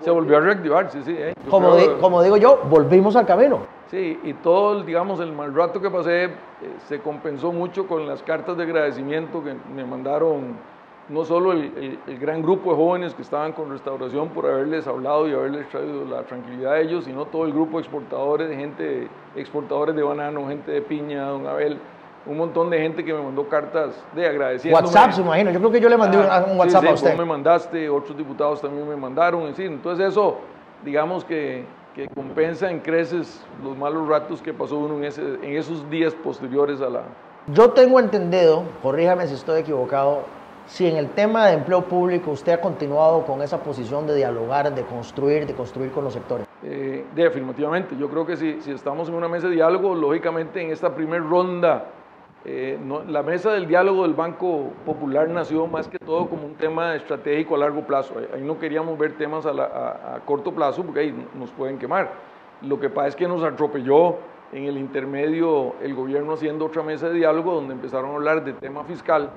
Se 0.00 0.10
volvió 0.10 0.38
a 0.38 0.40
reactivar, 0.40 0.90
sí, 0.90 1.02
sí. 1.04 1.14
Eh. 1.18 1.34
Como, 1.50 1.76
como 2.00 2.22
digo 2.22 2.38
yo, 2.38 2.60
volvimos 2.70 3.16
al 3.16 3.26
camino. 3.26 3.58
Sí, 3.90 4.18
y 4.22 4.32
todo, 4.34 4.82
digamos, 4.82 5.20
el 5.20 5.32
mal 5.32 5.54
rato 5.54 5.80
que 5.80 5.90
pasé 5.90 6.30
se 6.88 7.00
compensó 7.00 7.52
mucho 7.52 7.86
con 7.86 8.06
las 8.06 8.22
cartas 8.22 8.56
de 8.56 8.64
agradecimiento 8.64 9.42
que 9.42 9.54
me 9.74 9.84
mandaron 9.84 10.56
no 11.08 11.24
solo 11.24 11.52
el, 11.52 11.98
el, 12.06 12.18
gran 12.18 12.42
grupo 12.42 12.70
de 12.70 12.76
jóvenes 12.76 13.14
que 13.14 13.22
estaban 13.22 13.52
con 13.52 13.70
restauración 13.70 14.28
por 14.28 14.46
haberles 14.46 14.86
hablado 14.86 15.26
y 15.28 15.32
haberles 15.32 15.68
traído 15.70 16.04
la 16.04 16.22
tranquilidad 16.24 16.74
a 16.74 16.80
ellos, 16.80 17.04
sino 17.04 17.24
todo 17.24 17.46
el 17.46 17.52
grupo 17.52 17.78
de 17.78 17.84
exportadores, 17.84 18.48
de 18.48 18.56
gente, 18.56 19.08
exportadores 19.34 19.94
de 19.96 20.02
banano, 20.02 20.46
gente 20.48 20.70
de 20.70 20.82
piña, 20.82 21.24
don 21.26 21.46
Abel, 21.46 21.78
un 22.26 22.36
montón 22.36 22.68
de 22.68 22.78
gente 22.78 23.02
que 23.04 23.14
me 23.14 23.22
mandó 23.22 23.48
cartas 23.48 24.04
de 24.14 24.26
agradecimiento. 24.26 24.84
WhatsApp, 24.84 25.12
se 25.12 25.22
imagino. 25.22 25.50
Yo 25.50 25.58
creo 25.60 25.70
que 25.70 25.80
yo 25.80 25.88
le 25.88 25.96
mandé 25.96 26.18
ah, 26.18 26.44
un 26.50 26.58
WhatsApp 26.58 26.84
a 26.84 26.92
usted. 26.92 27.16
me 27.16 27.24
mandaste, 27.24 27.88
otros 27.88 28.16
diputados 28.16 28.60
también 28.60 28.86
me 28.86 28.96
mandaron. 28.96 29.46
En 29.46 29.54
entonces 29.58 30.08
eso, 30.10 30.38
digamos 30.84 31.24
que, 31.24 31.64
que, 31.98 32.08
compensa 32.14 32.70
en 32.70 32.78
creces 32.78 33.44
los 33.62 33.76
malos 33.76 34.06
ratos 34.06 34.40
que 34.40 34.54
pasó 34.54 34.78
uno 34.78 34.98
en, 34.98 35.04
ese, 35.04 35.22
en 35.42 35.56
esos 35.56 35.88
días 35.90 36.14
posteriores 36.14 36.80
a 36.80 36.88
la... 36.88 37.02
Yo 37.48 37.70
tengo 37.70 37.98
entendido, 37.98 38.62
corríjame 38.82 39.26
si 39.26 39.34
estoy 39.34 39.60
equivocado, 39.60 40.22
si 40.66 40.86
en 40.86 40.96
el 40.96 41.08
tema 41.10 41.46
de 41.48 41.54
empleo 41.54 41.82
público 41.82 42.30
usted 42.30 42.52
ha 42.52 42.60
continuado 42.60 43.24
con 43.26 43.42
esa 43.42 43.58
posición 43.58 44.06
de 44.06 44.14
dialogar, 44.14 44.72
de 44.72 44.82
construir, 44.82 45.46
de 45.46 45.54
construir 45.54 45.90
con 45.90 46.04
los 46.04 46.12
sectores. 46.12 46.46
Eh, 46.62 47.04
definitivamente, 47.16 47.96
yo 47.96 48.08
creo 48.08 48.24
que 48.24 48.36
si, 48.36 48.60
si 48.60 48.70
estamos 48.70 49.08
en 49.08 49.14
una 49.14 49.28
mesa 49.28 49.48
de 49.48 49.54
diálogo, 49.54 49.94
lógicamente 49.94 50.62
en 50.62 50.70
esta 50.70 50.94
primera 50.94 51.24
ronda 51.24 51.86
eh, 52.44 52.78
la 53.08 53.22
mesa 53.22 53.52
del 53.52 53.66
diálogo 53.66 54.04
del 54.04 54.14
Banco 54.14 54.70
Popular 54.86 55.28
nació 55.28 55.66
más 55.66 55.88
que 55.88 55.98
todo 55.98 56.28
como 56.28 56.46
un 56.46 56.54
tema 56.54 56.94
estratégico 56.94 57.56
a 57.56 57.58
largo 57.58 57.84
plazo. 57.86 58.14
Ahí 58.32 58.42
no 58.42 58.58
queríamos 58.58 58.96
ver 58.96 59.16
temas 59.18 59.44
a, 59.44 60.20
corto 60.24 60.52
plazo 60.52 60.84
porque 60.84 61.00
ahí 61.00 61.26
nos 61.38 61.50
pueden 61.50 61.78
quemar. 61.78 62.12
Lo 62.62 62.78
que 62.78 62.90
pasa 62.90 63.08
es 63.08 63.16
que 63.16 63.26
nos 63.26 63.42
atropelló 63.42 64.16
en 64.52 64.64
el 64.64 64.78
intermedio 64.78 65.74
el 65.82 65.94
gobierno 65.94 66.34
haciendo 66.34 66.66
otra 66.66 66.82
mesa 66.82 67.08
de 67.08 67.16
diálogo 67.16 67.54
donde 67.54 67.74
empezaron 67.74 68.12
a 68.12 68.14
hablar 68.14 68.44
de 68.44 68.52
tema 68.52 68.84
fiscal 68.84 69.30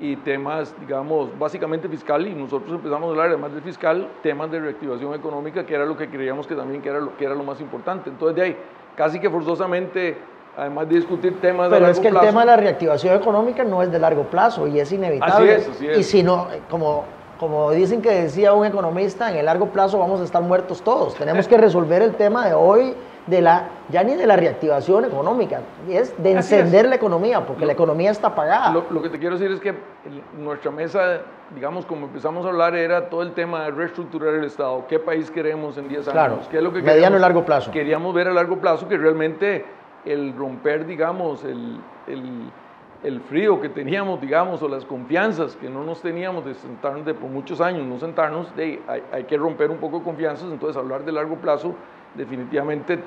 y 0.00 0.16
temas, 0.16 0.74
digamos, 0.80 1.38
básicamente 1.38 1.88
fiscal 1.88 2.26
y 2.26 2.34
nosotros 2.34 2.72
empezamos 2.72 3.08
a 3.08 3.10
hablar 3.10 3.28
además 3.28 3.52
del 3.52 3.62
fiscal, 3.62 4.08
temas 4.22 4.50
de 4.50 4.60
reactivación 4.60 5.14
económica 5.14 5.64
que 5.64 5.74
era 5.74 5.86
lo 5.86 5.96
que 5.96 6.08
creíamos 6.08 6.46
que 6.46 6.56
también 6.56 6.82
que 6.82 6.88
era 6.88 7.00
lo, 7.00 7.16
que 7.16 7.24
era 7.24 7.34
lo 7.34 7.44
más 7.44 7.60
importante. 7.60 8.10
Entonces 8.10 8.36
de 8.36 8.42
ahí, 8.42 8.56
casi 8.96 9.20
que 9.20 9.30
forzosamente 9.30 10.16
además 10.60 10.88
de 10.88 10.96
discutir 10.96 11.40
temas 11.40 11.70
de 11.70 11.80
largo 11.80 11.86
plazo. 11.86 12.02
Pero 12.02 12.08
es 12.08 12.20
que 12.20 12.26
el 12.26 12.28
tema 12.28 12.40
de 12.40 12.46
la 12.46 12.56
reactivación 12.56 13.16
económica 13.16 13.64
no 13.64 13.82
es 13.82 13.90
de 13.90 13.98
largo 13.98 14.24
plazo 14.24 14.66
y 14.66 14.78
es 14.78 14.92
inevitable. 14.92 15.54
Así 15.54 15.62
es, 15.62 15.76
así 15.76 15.88
es. 15.88 15.98
Y 15.98 16.02
si 16.02 16.22
no, 16.22 16.48
como, 16.68 17.04
como 17.38 17.70
dicen 17.70 18.02
que 18.02 18.10
decía 18.10 18.52
un 18.52 18.66
economista, 18.66 19.30
en 19.30 19.38
el 19.38 19.46
largo 19.46 19.68
plazo 19.68 19.98
vamos 19.98 20.20
a 20.20 20.24
estar 20.24 20.42
muertos 20.42 20.82
todos. 20.82 21.14
Tenemos 21.14 21.48
que 21.48 21.56
resolver 21.56 22.02
el 22.02 22.14
tema 22.14 22.46
de 22.46 22.52
hoy, 22.52 22.94
de 23.26 23.40
la, 23.40 23.70
ya 23.88 24.02
ni 24.02 24.16
de 24.16 24.26
la 24.26 24.36
reactivación 24.36 25.06
económica, 25.06 25.60
es 25.88 26.12
de 26.22 26.32
encender 26.32 26.86
la 26.88 26.96
economía, 26.96 27.46
porque 27.46 27.64
la 27.64 27.72
economía 27.72 28.10
está 28.10 28.28
apagada. 28.28 28.70
Lo, 28.90 29.00
que 29.00 29.08
te 29.08 29.18
quiero 29.18 29.38
decir 29.38 29.50
es 29.52 29.60
que 29.60 29.74
nuestra 30.36 30.70
mesa, 30.70 31.22
digamos, 31.54 31.86
como 31.86 32.06
empezamos 32.06 32.44
a 32.44 32.50
hablar, 32.50 32.76
era 32.76 33.08
todo 33.08 33.22
el 33.22 33.32
tema 33.32 33.64
de 33.64 33.70
reestructurar 33.70 34.34
el 34.34 34.44
Estado, 34.44 34.84
qué 34.88 34.98
país 34.98 35.30
queremos 35.30 35.78
en 35.78 35.88
10 35.88 36.00
años, 36.00 36.12
claro, 36.12 36.38
qué 36.50 36.58
es 36.58 36.62
lo 36.62 36.70
que 36.70 36.82
mediano 36.82 37.16
y 37.16 37.20
largo 37.20 37.46
plazo. 37.46 37.70
Queríamos 37.70 38.12
ver 38.12 38.28
a 38.28 38.32
largo 38.32 38.58
plazo 38.58 38.86
que 38.88 38.98
realmente 38.98 39.79
el 40.04 40.34
romper, 40.34 40.86
digamos, 40.86 41.44
el, 41.44 41.80
el, 43.02 43.20
frío 43.22 43.60
que 43.60 43.68
teníamos, 43.68 44.20
digamos, 44.20 44.62
o 44.62 44.68
las 44.68 44.84
confianzas 44.84 45.56
que 45.56 45.68
no 45.68 45.84
nos 45.84 46.00
teníamos 46.02 46.44
de 46.44 46.54
sentarnos 46.54 47.04
de 47.04 47.14
por 47.14 47.30
muchos 47.30 47.60
años, 47.60 47.86
no 47.86 47.98
sentarnos, 47.98 48.52
hay, 48.56 49.24
que 49.24 49.36
romper 49.36 49.70
un 49.70 49.78
poco 49.78 49.98
de 49.98 50.04
confianzas, 50.04 50.50
entonces 50.50 50.76
hablar 50.76 51.04
de 51.04 51.12
largo 51.12 51.36
plazo 51.36 51.74
definitivamente 52.14 52.98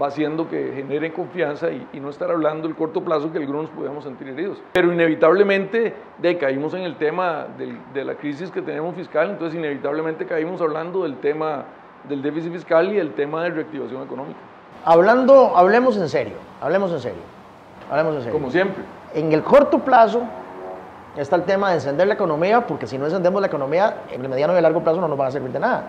va 0.00 0.08
haciendo 0.08 0.48
que 0.48 0.72
genere 0.74 1.12
confianza 1.12 1.70
y, 1.70 2.00
no 2.00 2.08
estar 2.08 2.30
hablando 2.30 2.66
del 2.66 2.76
corto 2.76 3.02
plazo 3.02 3.32
que 3.32 3.38
algunos 3.38 3.70
podemos 3.70 4.04
sentir 4.04 4.28
heridos. 4.28 4.62
Pero 4.72 4.92
inevitablemente 4.92 5.94
de, 6.18 6.38
caímos 6.38 6.74
en 6.74 6.82
el 6.82 6.96
tema 6.96 7.46
de 7.56 8.04
la 8.04 8.14
crisis 8.14 8.50
que 8.50 8.62
tenemos 8.62 8.94
fiscal, 8.94 9.30
entonces 9.30 9.58
inevitablemente 9.58 10.26
caímos 10.26 10.60
hablando 10.60 11.02
del 11.02 11.16
tema 11.18 11.64
del 12.08 12.22
déficit 12.22 12.52
fiscal 12.52 12.92
y 12.92 12.98
el 12.98 13.12
tema 13.12 13.44
de 13.44 13.50
reactivación 13.50 14.02
económica. 14.02 14.38
Hablando, 14.84 15.56
hablemos 15.56 15.96
en 15.96 16.08
serio, 16.10 16.34
hablemos 16.60 16.92
en 16.92 17.00
serio, 17.00 17.22
hablemos 17.90 18.16
en 18.16 18.22
serio. 18.22 18.38
Como 18.38 18.50
siempre. 18.50 18.84
En 19.14 19.32
el 19.32 19.42
corto 19.42 19.78
plazo 19.78 20.22
está 21.16 21.36
el 21.36 21.44
tema 21.44 21.70
de 21.70 21.76
encender 21.76 22.06
la 22.06 22.14
economía, 22.14 22.66
porque 22.66 22.86
si 22.86 22.98
no 22.98 23.06
encendemos 23.06 23.40
la 23.40 23.46
economía, 23.46 24.02
en 24.10 24.20
el 24.20 24.28
mediano 24.28 24.52
y 24.52 24.56
el 24.56 24.62
largo 24.62 24.82
plazo 24.82 25.00
no 25.00 25.08
nos 25.08 25.18
va 25.18 25.28
a 25.28 25.30
servir 25.30 25.52
de 25.52 25.60
nada. 25.60 25.84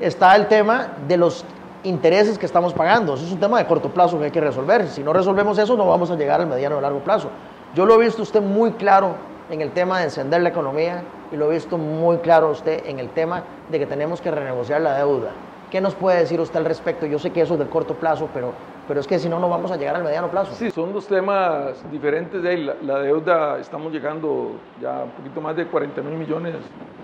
Está 0.00 0.34
el 0.36 0.46
tema 0.46 0.88
de 1.06 1.18
los 1.18 1.44
intereses 1.82 2.38
que 2.38 2.46
estamos 2.46 2.72
pagando. 2.72 3.12
Eso 3.12 3.26
es 3.26 3.32
un 3.32 3.40
tema 3.40 3.58
de 3.58 3.66
corto 3.66 3.90
plazo 3.90 4.18
que 4.18 4.26
hay 4.26 4.30
que 4.30 4.40
resolver. 4.40 4.88
Si 4.88 5.02
no 5.02 5.12
resolvemos 5.12 5.58
eso, 5.58 5.76
no 5.76 5.86
vamos 5.86 6.10
a 6.10 6.16
llegar 6.16 6.40
al 6.40 6.46
mediano 6.46 6.78
y 6.78 6.80
largo 6.80 7.00
plazo. 7.00 7.28
Yo 7.74 7.84
lo 7.84 8.00
he 8.00 8.06
visto 8.06 8.22
usted 8.22 8.40
muy 8.40 8.72
claro 8.72 9.16
en 9.50 9.60
el 9.60 9.72
tema 9.72 9.98
de 9.98 10.04
encender 10.04 10.40
la 10.40 10.48
economía 10.48 11.02
y 11.30 11.36
lo 11.36 11.50
he 11.50 11.54
visto 11.54 11.76
muy 11.76 12.18
claro 12.18 12.50
usted 12.50 12.86
en 12.86 13.00
el 13.00 13.10
tema 13.10 13.42
de 13.70 13.78
que 13.78 13.86
tenemos 13.86 14.22
que 14.22 14.30
renegociar 14.30 14.80
la 14.80 14.94
deuda 14.94 15.30
¿Qué 15.70 15.82
nos 15.82 15.94
puede 15.94 16.20
decir 16.20 16.40
usted 16.40 16.58
al 16.58 16.64
respecto? 16.64 17.04
Yo 17.04 17.18
sé 17.18 17.30
que 17.30 17.42
eso 17.42 17.54
es 17.54 17.58
del 17.58 17.68
corto 17.68 17.94
plazo, 17.94 18.30
pero, 18.32 18.54
pero 18.86 19.00
es 19.00 19.06
que 19.06 19.18
si 19.18 19.28
no, 19.28 19.38
no 19.38 19.50
vamos 19.50 19.70
a 19.70 19.76
llegar 19.76 19.96
al 19.96 20.02
mediano 20.02 20.30
plazo. 20.30 20.54
Sí, 20.54 20.70
son 20.70 20.94
dos 20.94 21.06
temas 21.06 21.84
diferentes. 21.90 22.42
De 22.42 22.48
ahí. 22.48 22.70
La, 22.82 23.00
deuda, 23.00 23.58
estamos 23.58 23.92
llegando 23.92 24.52
ya 24.80 25.04
un 25.04 25.10
poquito 25.10 25.40
más 25.42 25.56
de 25.56 25.66
40 25.66 26.00
mil 26.02 26.18
millones 26.18 26.54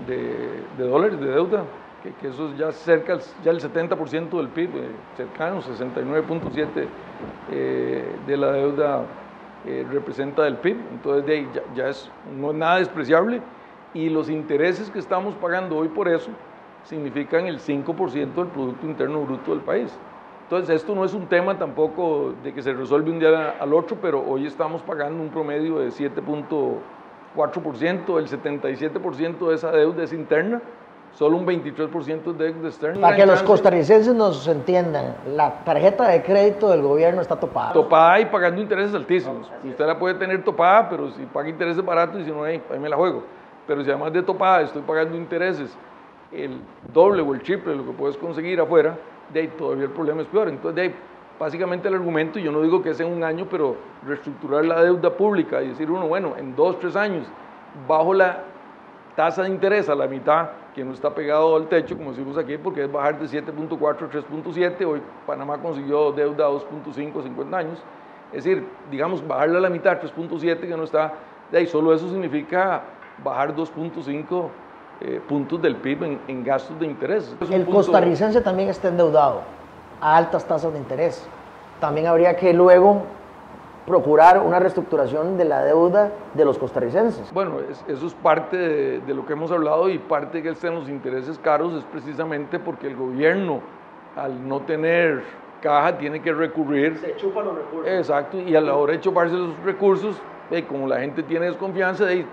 de, 0.07 0.83
dólares 0.83 1.21
de 1.21 1.27
deuda, 1.27 1.65
que, 2.03 2.29
eso 2.29 2.51
es 2.51 2.59
ya 2.59 2.73
cerca, 2.73 3.19
ya 3.45 3.51
el 3.51 3.61
70% 3.61 4.31
del 4.31 4.49
PIB, 4.49 4.77
eh, 4.77 4.89
cercano, 5.17 5.61
69.7 5.61 6.87
eh, 7.51 8.17
de 8.27 8.37
la 8.37 8.53
deuda 8.53 9.03
eh, 9.67 9.87
representa 9.91 10.43
del 10.45 10.57
PIB. 10.57 10.79
Entonces, 10.91 11.27
de 11.27 11.33
ahí 11.35 11.49
ya, 11.53 11.63
ya 11.75 11.89
es, 11.91 12.11
no 12.35 12.51
es 12.51 12.57
nada 12.57 12.79
despreciable. 12.79 13.43
Y 13.93 14.09
los 14.09 14.31
intereses 14.31 14.91
que 14.91 14.99
estamos 14.99 15.35
pagando 15.35 15.77
hoy 15.77 15.89
por 15.89 16.09
eso, 16.09 16.31
significan 16.85 17.47
el 17.47 17.61
5% 17.61 18.35
del 18.35 18.49
Producto 18.49 18.87
Interno 18.87 19.23
Bruto 19.23 19.53
del 19.53 19.61
país. 19.61 19.97
Entonces, 20.43 20.77
esto 20.77 20.95
no 20.95 21.05
es 21.05 21.15
un 21.15 21.27
tema 21.27 21.59
tampoco 21.59 22.35
de 22.43 22.53
que 22.53 22.61
se 22.63 22.75
resuelve 22.75 23.11
un 23.11 23.19
día 23.19 23.57
al 23.59 23.73
otro, 23.73 23.97
pero 24.01 24.23
hoy 24.23 24.47
estamos 24.47 24.83
pagando 24.83 25.23
un 25.23 25.31
promedio 25.31 25.79
de 25.79 25.89
7.4%, 25.89 28.19
el 28.19 28.29
77% 28.29 29.49
de 29.49 29.55
esa 29.55 29.73
deuda 29.73 30.05
es 30.05 30.13
interna, 30.13 30.61
solo 31.13 31.39
un 31.39 31.47
23% 31.47 32.33
es 32.33 32.39
deuda 32.39 32.69
externa. 32.69 33.01
Para 33.01 33.17
que 33.17 33.25
los 33.25 33.43
costarricenses 33.43 34.15
nos 34.15 34.47
entiendan, 34.47 35.17
la 35.35 35.65
tarjeta 35.65 36.07
de 36.09 36.23
crédito 36.23 36.69
del 36.69 36.83
gobierno 36.83 37.23
está 37.23 37.37
topada. 37.37 37.73
Topada 37.73 38.21
y 38.21 38.27
pagando 38.27 38.61
intereses 38.61 38.95
altísimos. 38.95 39.51
Usted 39.65 39.87
la 39.87 39.99
puede 39.99 40.17
tener 40.17 40.45
topada, 40.45 40.91
pero 40.91 41.11
si 41.13 41.25
paga 41.25 41.49
intereses 41.49 41.83
baratos 41.83 42.21
y 42.21 42.27
si 42.27 42.31
no, 42.31 42.45
ahí, 42.45 42.63
ahí 42.71 42.79
me 42.79 42.91
la 42.91 42.97
juego. 42.97 43.23
Pero 43.67 43.83
si 43.83 43.89
además 43.89 44.13
de 44.13 44.23
topada 44.23 44.61
estoy 44.61 44.83
pagando 44.83 45.17
intereses 45.17 45.75
el 46.35 46.61
doble 46.93 47.23
o 47.23 47.35
el 47.35 47.43
triple 47.43 47.73
de 47.73 47.79
lo 47.79 47.87
que 47.87 47.93
puedes 47.93 48.17
conseguir 48.17 48.61
afuera, 48.61 48.97
de 49.33 49.41
ahí 49.41 49.49
todavía 49.49 49.85
el 49.85 49.91
problema 49.91 50.23
es 50.23 50.29
peor. 50.29 50.49
Entonces, 50.49 50.75
de 50.75 50.83
ahí, 50.83 50.95
básicamente 51.39 51.89
el 51.89 51.95
argumento, 51.95 52.39
yo 52.39 52.53
no 52.53 52.63
digo 52.63 52.83
que 52.83 52.95
sea 52.95 53.07
en 53.07 53.13
un 53.13 53.25
año, 53.25 53.47
pero 53.51 53.77
reestructurar 54.07 54.65
la 54.65 54.83
deuda 54.83 55.11
pública 55.11 55.63
y 55.63 55.69
decir 55.69 55.91
uno, 55.91 56.07
bueno, 56.07 56.35
en 56.37 56.55
dos, 56.55 56.79
tres 56.79 56.97
años, 56.97 57.27
bajo 57.89 58.15
la 58.15 58.45
tasa 59.17 59.43
de 59.43 59.51
interés 59.51 59.89
a 59.89 59.95
la 59.95 60.07
mitad, 60.07 60.51
que 60.75 60.85
no 60.85 60.93
está 60.93 61.15
pegado 61.15 61.55
al 61.55 61.69
techo, 61.69 61.97
como 61.97 62.11
decimos 62.11 62.37
aquí, 62.37 62.59
porque 62.59 62.83
es 62.85 62.91
bajar 62.91 63.19
de 63.19 63.27
7.4 63.27 63.79
a 63.81 64.11
3.7, 64.11 64.85
hoy 64.85 65.01
Panamá 65.25 65.59
consiguió 65.59 66.11
deuda 66.11 66.49
2.5 66.49 67.23
50 67.23 67.57
años, 67.57 67.79
es 68.33 68.45
decir, 68.45 68.67
digamos, 68.91 69.27
bajarla 69.27 69.59
a 69.59 69.61
la 69.63 69.71
mitad, 69.71 70.01
3.7, 70.01 70.61
que 70.61 70.77
no 70.77 70.83
está, 70.83 71.13
de 71.53 71.59
ahí 71.59 71.67
solo 71.67 71.95
eso 71.95 72.09
significa 72.09 72.83
bajar 73.23 73.55
2.5 73.55 74.49
eh, 75.07 75.21
puntos 75.29 75.61
del 75.61 75.77
PIB 75.77 76.19
en, 76.29 76.45
gastos 76.45 76.81
de 76.81 76.87
interés. 76.87 77.37
El 77.51 77.67
costarricense 77.67 78.41
también 78.41 78.71
está 78.71 78.89
endeudado 78.89 79.43
a 80.01 80.17
altas 80.17 80.47
tasas 80.47 80.73
de 80.73 80.79
interés. 80.79 81.27
También 81.79 82.07
habría 82.07 82.35
que 82.37 82.55
luego 82.55 83.03
procurar 83.87 84.41
una 84.41 84.59
reestructuración 84.59 85.37
de 85.37 85.45
la 85.45 85.63
deuda 85.63 86.11
de 86.33 86.45
los 86.47 86.57
costarricenses. 86.57 87.31
Bueno, 87.35 87.57
eso 87.87 88.07
es 88.07 88.15
parte 88.15 88.57
de, 88.57 89.15
lo 89.15 89.27
que 89.27 89.35
hemos 89.35 89.53
hablado 89.53 89.91
y 89.91 89.99
parte 89.99 90.39
de 90.39 90.43
que 90.43 90.49
estén 90.49 90.75
los 90.75 90.89
intereses 90.89 91.39
caros 91.39 91.75
es 91.75 91.85
precisamente 91.85 92.59
porque 92.59 92.87
el 92.87 92.97
gobierno, 92.97 93.61
al 94.17 94.49
no 94.49 94.61
tener 94.61 95.23
caja, 95.61 95.99
tiene 95.99 96.23
que 96.23 96.33
recurrir. 96.33 96.97
Se 96.97 97.15
chupa 97.17 97.43
los 97.43 97.57
recursos. 97.57 97.93
Exacto, 97.93 98.41
y 98.41 98.57
a 98.57 98.61
la 98.63 98.75
hora 98.75 98.95
de 98.95 99.01
chuparse 99.01 99.35
los 99.35 99.63
recursos, 99.65 100.17
como 100.67 100.89
la 100.89 101.01
gente 101.01 101.23
tiene 101.23 101.45
desconfianza, 101.45 102.07
de 102.07 102.25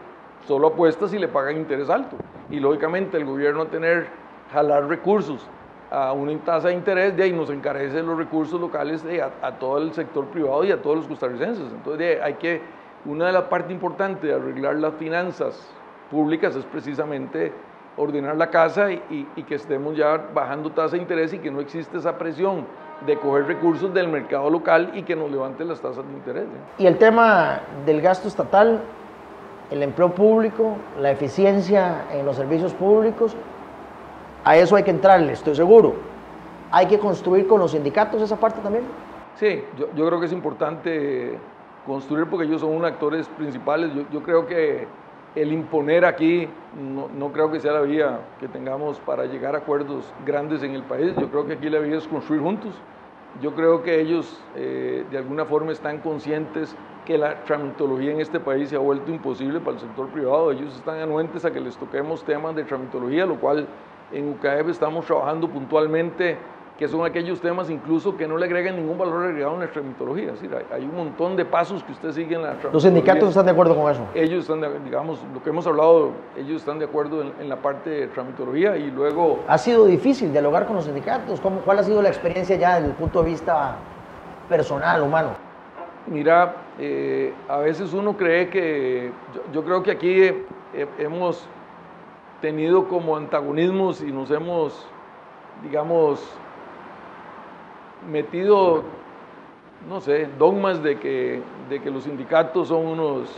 solo 0.48 0.68
apuesta 0.68 1.08
si 1.08 1.20
le 1.20 1.28
pagan 1.28 1.58
interés 1.58 1.90
alto. 1.90 2.16
Y 2.50 2.60
lógicamente 2.60 3.18
el 3.18 3.26
gobierno 3.26 3.68
tener, 3.68 4.08
jalar 4.52 4.88
recursos 4.88 5.48
a 5.92 6.14
una 6.14 6.38
tasa 6.40 6.70
de 6.70 6.74
interés, 6.74 7.16
de 7.18 7.24
ahí 7.24 7.34
nos 7.34 7.50
encarece 7.50 8.02
los 8.02 8.18
recursos 8.18 8.60
locales 8.60 9.04
de, 9.04 9.22
a, 9.22 9.30
todo 9.60 9.78
el 9.78 9.94
sector 9.94 10.26
privado 10.28 10.64
y 10.64 10.72
a 10.72 10.82
todos 10.82 10.98
los 10.98 11.08
costarricenses. 11.08 11.66
Entonces 11.72 12.20
hay 12.24 12.36
que, 12.36 12.62
una 13.06 13.28
de 13.28 13.34
las 13.34 13.44
partes 13.44 13.72
importantes 13.72 14.24
de 14.24 14.34
arreglar 14.34 14.76
las 14.76 14.94
finanzas 14.94 15.70
públicas 16.10 16.56
es 16.56 16.64
precisamente 16.66 17.52
ordenar 17.98 18.38
la 18.38 18.50
casa 18.50 18.92
y, 18.92 19.28
que 19.48 19.56
estemos 19.56 19.98
ya 19.98 20.30
bajando 20.34 20.72
tasa 20.72 20.96
de 20.96 21.02
interés 21.02 21.34
y 21.34 21.40
que 21.40 21.52
no 21.52 21.60
existe 21.60 21.98
esa 21.98 22.18
presión 22.18 22.66
de 23.06 23.18
coger 23.18 23.48
recursos 23.48 23.94
del 23.94 24.08
mercado 24.08 24.50
local 24.50 24.92
y 24.94 25.04
que 25.04 25.16
nos 25.16 25.30
levante 25.30 25.66
las 25.66 25.82
tasas 25.82 26.08
de 26.08 26.14
interés. 26.14 26.46
Y 26.78 26.86
el 26.86 26.98
tema 26.98 27.60
del 27.86 28.00
gasto 28.00 28.28
estatal, 28.28 28.82
el 29.72 29.82
empleo 29.84 30.10
público, 30.10 30.76
la 31.00 31.12
eficiencia 31.12 32.06
en 32.12 32.26
los 32.26 32.36
servicios 32.36 32.74
públicos, 32.74 33.36
a 34.44 34.58
eso 34.58 34.76
hay 34.76 34.84
que 34.84 34.92
entrarle, 34.92 35.34
estoy 35.34 35.56
seguro. 35.56 35.96
Hay 36.72 36.88
que 36.88 37.00
construir 37.00 37.48
con 37.48 37.60
los 37.60 37.72
sindicatos 37.72 38.22
esa 38.22 38.36
parte 38.36 38.60
también. 38.62 38.84
Sí, 39.36 39.64
yo, 39.78 40.06
creo 40.08 40.20
que 40.20 40.26
es 40.26 40.34
importante 40.34 41.38
construir 41.86 42.28
porque 42.28 42.46
ellos 42.46 42.62
son 42.62 42.72
unos 42.72 42.92
actores 42.92 43.28
principales. 43.30 43.92
Yo, 44.12 44.24
creo 44.24 44.46
que 44.46 44.88
el 45.36 45.54
imponer 45.54 46.06
aquí 46.06 46.48
no, 46.78 47.32
creo 47.32 47.52
que 47.52 47.60
sea 47.60 47.72
la 47.74 47.82
vía 47.82 48.20
que 48.40 48.48
tengamos 48.48 49.00
para 49.00 49.26
llegar 49.26 49.56
a 49.56 49.60
acuerdos 49.60 50.12
grandes 50.26 50.64
en 50.64 50.74
el 50.74 50.84
país. 50.84 51.14
Yo 51.18 51.30
creo 51.30 51.46
que 51.46 51.54
aquí 51.54 51.70
la 51.70 51.80
vía 51.80 51.98
es 51.98 52.08
construir 52.08 52.42
juntos. 52.42 52.74
Yo 53.42 53.54
creo 53.56 53.84
que 53.84 54.02
ellos 54.02 54.42
eh, 54.56 55.06
de 55.10 55.18
alguna 55.18 55.46
forma 55.46 55.72
están 55.72 56.00
conscientes 56.00 56.76
que 57.06 57.18
la 57.18 57.44
tramitología 57.44 58.12
en 58.12 58.22
este 58.22 58.40
país 58.40 58.70
se 58.70 58.76
ha 58.76 58.80
vuelto 58.80 59.12
imposible 59.12 59.60
para 59.60 59.74
el 59.74 59.80
sector 59.80 60.08
privado. 60.10 60.52
Ellos 60.52 60.76
están 60.76 61.00
anuentes 61.00 61.44
a 61.46 61.52
que 61.52 61.60
les 61.60 61.76
toquemos 61.78 62.24
temas 62.24 62.56
de 62.56 62.64
tramitología, 62.64 63.26
lo 63.26 63.40
cual 63.40 63.68
en 64.12 64.30
UCAEP 64.30 64.70
estamos 64.70 65.06
trabajando 65.06 65.48
puntualmente, 65.48 66.38
que 66.78 66.88
son 66.88 67.06
aquellos 67.06 67.40
temas 67.40 67.70
incluso 67.70 68.18
que 68.18 68.28
no 68.28 68.38
le 68.38 68.46
agregan 68.46 68.76
ningún 68.76 68.98
valor 68.98 69.26
agregado 69.26 69.54
en 69.56 69.62
la 69.62 69.72
tramitología. 69.72 70.32
Es 70.34 70.42
decir, 70.42 70.52
hay, 70.72 70.84
un 70.84 70.96
montón 70.96 71.36
de 71.36 71.46
pasos 71.46 71.84
que 71.84 71.92
usted 71.92 72.12
sigue 72.12 72.36
en 72.36 72.42
la 72.42 72.50
tramitología. 72.50 72.74
¿Los 72.74 72.84
sindicatos 72.84 73.30
están 73.30 73.46
de 73.46 73.52
acuerdo 73.52 73.76
con 73.76 73.92
eso? 73.92 74.06
Ellos 74.16 74.50
están, 74.50 74.62
digamos, 74.84 75.20
lo 75.34 75.44
que 75.44 75.50
hemos 75.50 75.66
hablado, 75.68 76.12
ellos 76.38 76.62
están 76.62 76.80
de 76.80 76.86
acuerdo 76.86 77.24
en, 77.40 77.50
la 77.50 77.58
parte 77.58 77.90
de 77.90 78.08
tramitología 78.08 78.78
y 78.78 78.90
luego... 78.90 79.40
¿Ha 79.48 79.58
sido 79.58 79.86
difícil 79.86 80.32
dialogar 80.32 80.66
con 80.66 80.76
los 80.76 80.86
sindicatos? 80.86 81.40
¿Cómo, 81.40 81.60
¿Cuál 81.62 81.80
ha 81.80 81.84
sido 81.84 82.02
la 82.02 82.10
experiencia 82.10 82.56
ya 82.56 82.76
desde 82.76 82.88
el 82.88 82.96
punto 82.96 83.22
de 83.22 83.30
vista 83.30 83.76
personal, 84.50 85.04
humano? 85.04 85.30
Mira, 86.08 86.56
eh, 86.80 87.32
a 87.48 87.58
veces 87.58 87.94
uno 87.94 88.18
cree 88.18 88.50
que, 88.50 89.12
yo, 89.54 89.64
creo 89.64 89.84
que 89.84 89.92
aquí 89.92 90.32
hemos 90.98 91.48
tenido 92.42 92.88
como 92.88 93.16
antagonismos 93.16 94.02
y 94.02 94.12
nos 94.12 94.32
hemos, 94.32 94.88
digamos, 95.64 96.20
metido, 98.10 98.84
no 99.88 100.02
sé, 100.02 100.28
dogmas 100.40 100.82
de 100.82 100.98
que, 100.98 101.42
de 101.70 101.80
que 101.80 101.92
los 101.92 102.04
sindicatos 102.04 102.70
son 102.70 102.88
unos, 102.88 103.30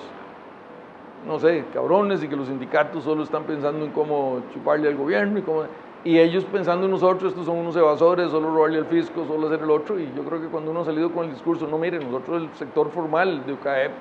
no 1.28 1.40
sé, 1.40 1.66
cabrones 1.74 2.24
y 2.24 2.30
que 2.30 2.36
los 2.38 2.48
sindicatos 2.48 3.04
solo 3.04 3.24
están 3.24 3.44
pensando 3.44 3.84
en 3.84 3.92
cómo 3.92 4.42
chuparle 4.54 4.88
al 4.88 4.96
gobierno 4.96 5.40
y 5.40 5.42
cómo 5.42 5.64
y 6.06 6.20
ellos 6.20 6.44
pensando 6.46 6.86
en 6.86 6.92
nosotros, 6.92 7.32
estos 7.32 7.46
son 7.46 7.58
unos 7.58 7.76
evasores, 7.76 8.30
solo 8.30 8.54
robarle 8.54 8.80
al 8.80 8.86
fisco, 8.86 9.26
solo 9.26 9.48
hacer 9.48 9.62
el 9.62 9.72
otro, 9.72 9.98
y 10.00 10.12
yo 10.16 10.24
creo 10.24 10.42
que 10.42 10.48
cuando 10.48 10.72
uno 10.72 10.82
ha 10.82 10.86
salido 10.86 11.10
con 11.12 11.26
el 11.26 11.32
discurso, 11.32 11.66
no 11.68 11.78
miren, 11.78 12.04
nosotros 12.12 12.44
el 12.44 12.50
sector 12.56 12.90
formal 12.90 13.46
de 13.46 13.54
UCAEP 13.54 13.92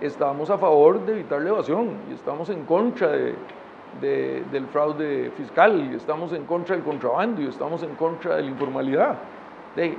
estamos 0.00 0.48
a 0.48 0.56
favor 0.56 1.04
de 1.04 1.12
evitar 1.12 1.42
la 1.42 1.50
evasión 1.50 1.90
y 2.10 2.14
estamos 2.14 2.48
en 2.48 2.64
contra 2.64 3.08
de, 3.08 3.34
del 4.00 4.66
fraude 4.68 5.30
fiscal 5.36 5.90
y 5.92 5.96
estamos 5.96 6.32
en 6.32 6.46
contra 6.46 6.76
del 6.76 6.84
contrabando 6.84 7.42
y 7.42 7.46
estamos 7.46 7.82
en 7.82 7.94
contra 7.96 8.36
de 8.36 8.42
la 8.42 8.48
informalidad. 8.48 9.18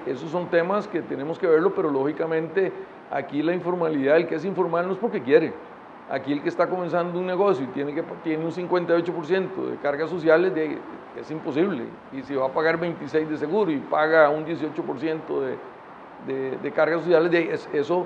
Esos 0.05 0.31
son 0.31 0.47
temas 0.47 0.87
que 0.87 1.01
tenemos 1.01 1.37
que 1.37 1.47
verlo, 1.47 1.73
pero 1.75 1.89
lógicamente 1.89 2.71
aquí 3.11 3.43
la 3.43 3.53
informalidad, 3.53 4.17
el 4.17 4.27
que 4.27 4.35
es 4.35 4.45
informal 4.45 4.87
no 4.87 4.93
es 4.93 4.99
porque 4.99 5.21
quiere, 5.21 5.53
Aquí 6.09 6.33
el 6.33 6.41
que 6.41 6.49
está 6.49 6.67
comenzando 6.67 7.19
un 7.19 7.25
negocio 7.25 7.63
y 7.63 7.67
tiene, 7.67 7.93
que, 7.93 8.03
tiene 8.23 8.43
un 8.43 8.51
58% 8.51 9.69
de 9.69 9.77
cargas 9.77 10.09
sociales, 10.09 10.51
es 11.19 11.31
imposible. 11.31 11.85
Y 12.11 12.21
si 12.23 12.35
va 12.35 12.47
a 12.47 12.49
pagar 12.49 12.79
26% 12.79 13.27
de 13.27 13.37
seguro 13.37 13.71
y 13.71 13.77
paga 13.77 14.29
un 14.29 14.45
18% 14.45 15.57
de, 16.27 16.57
de, 16.57 16.71
cargas 16.71 17.01
sociales, 17.01 17.31
de, 17.31 17.57
eso 17.73 18.05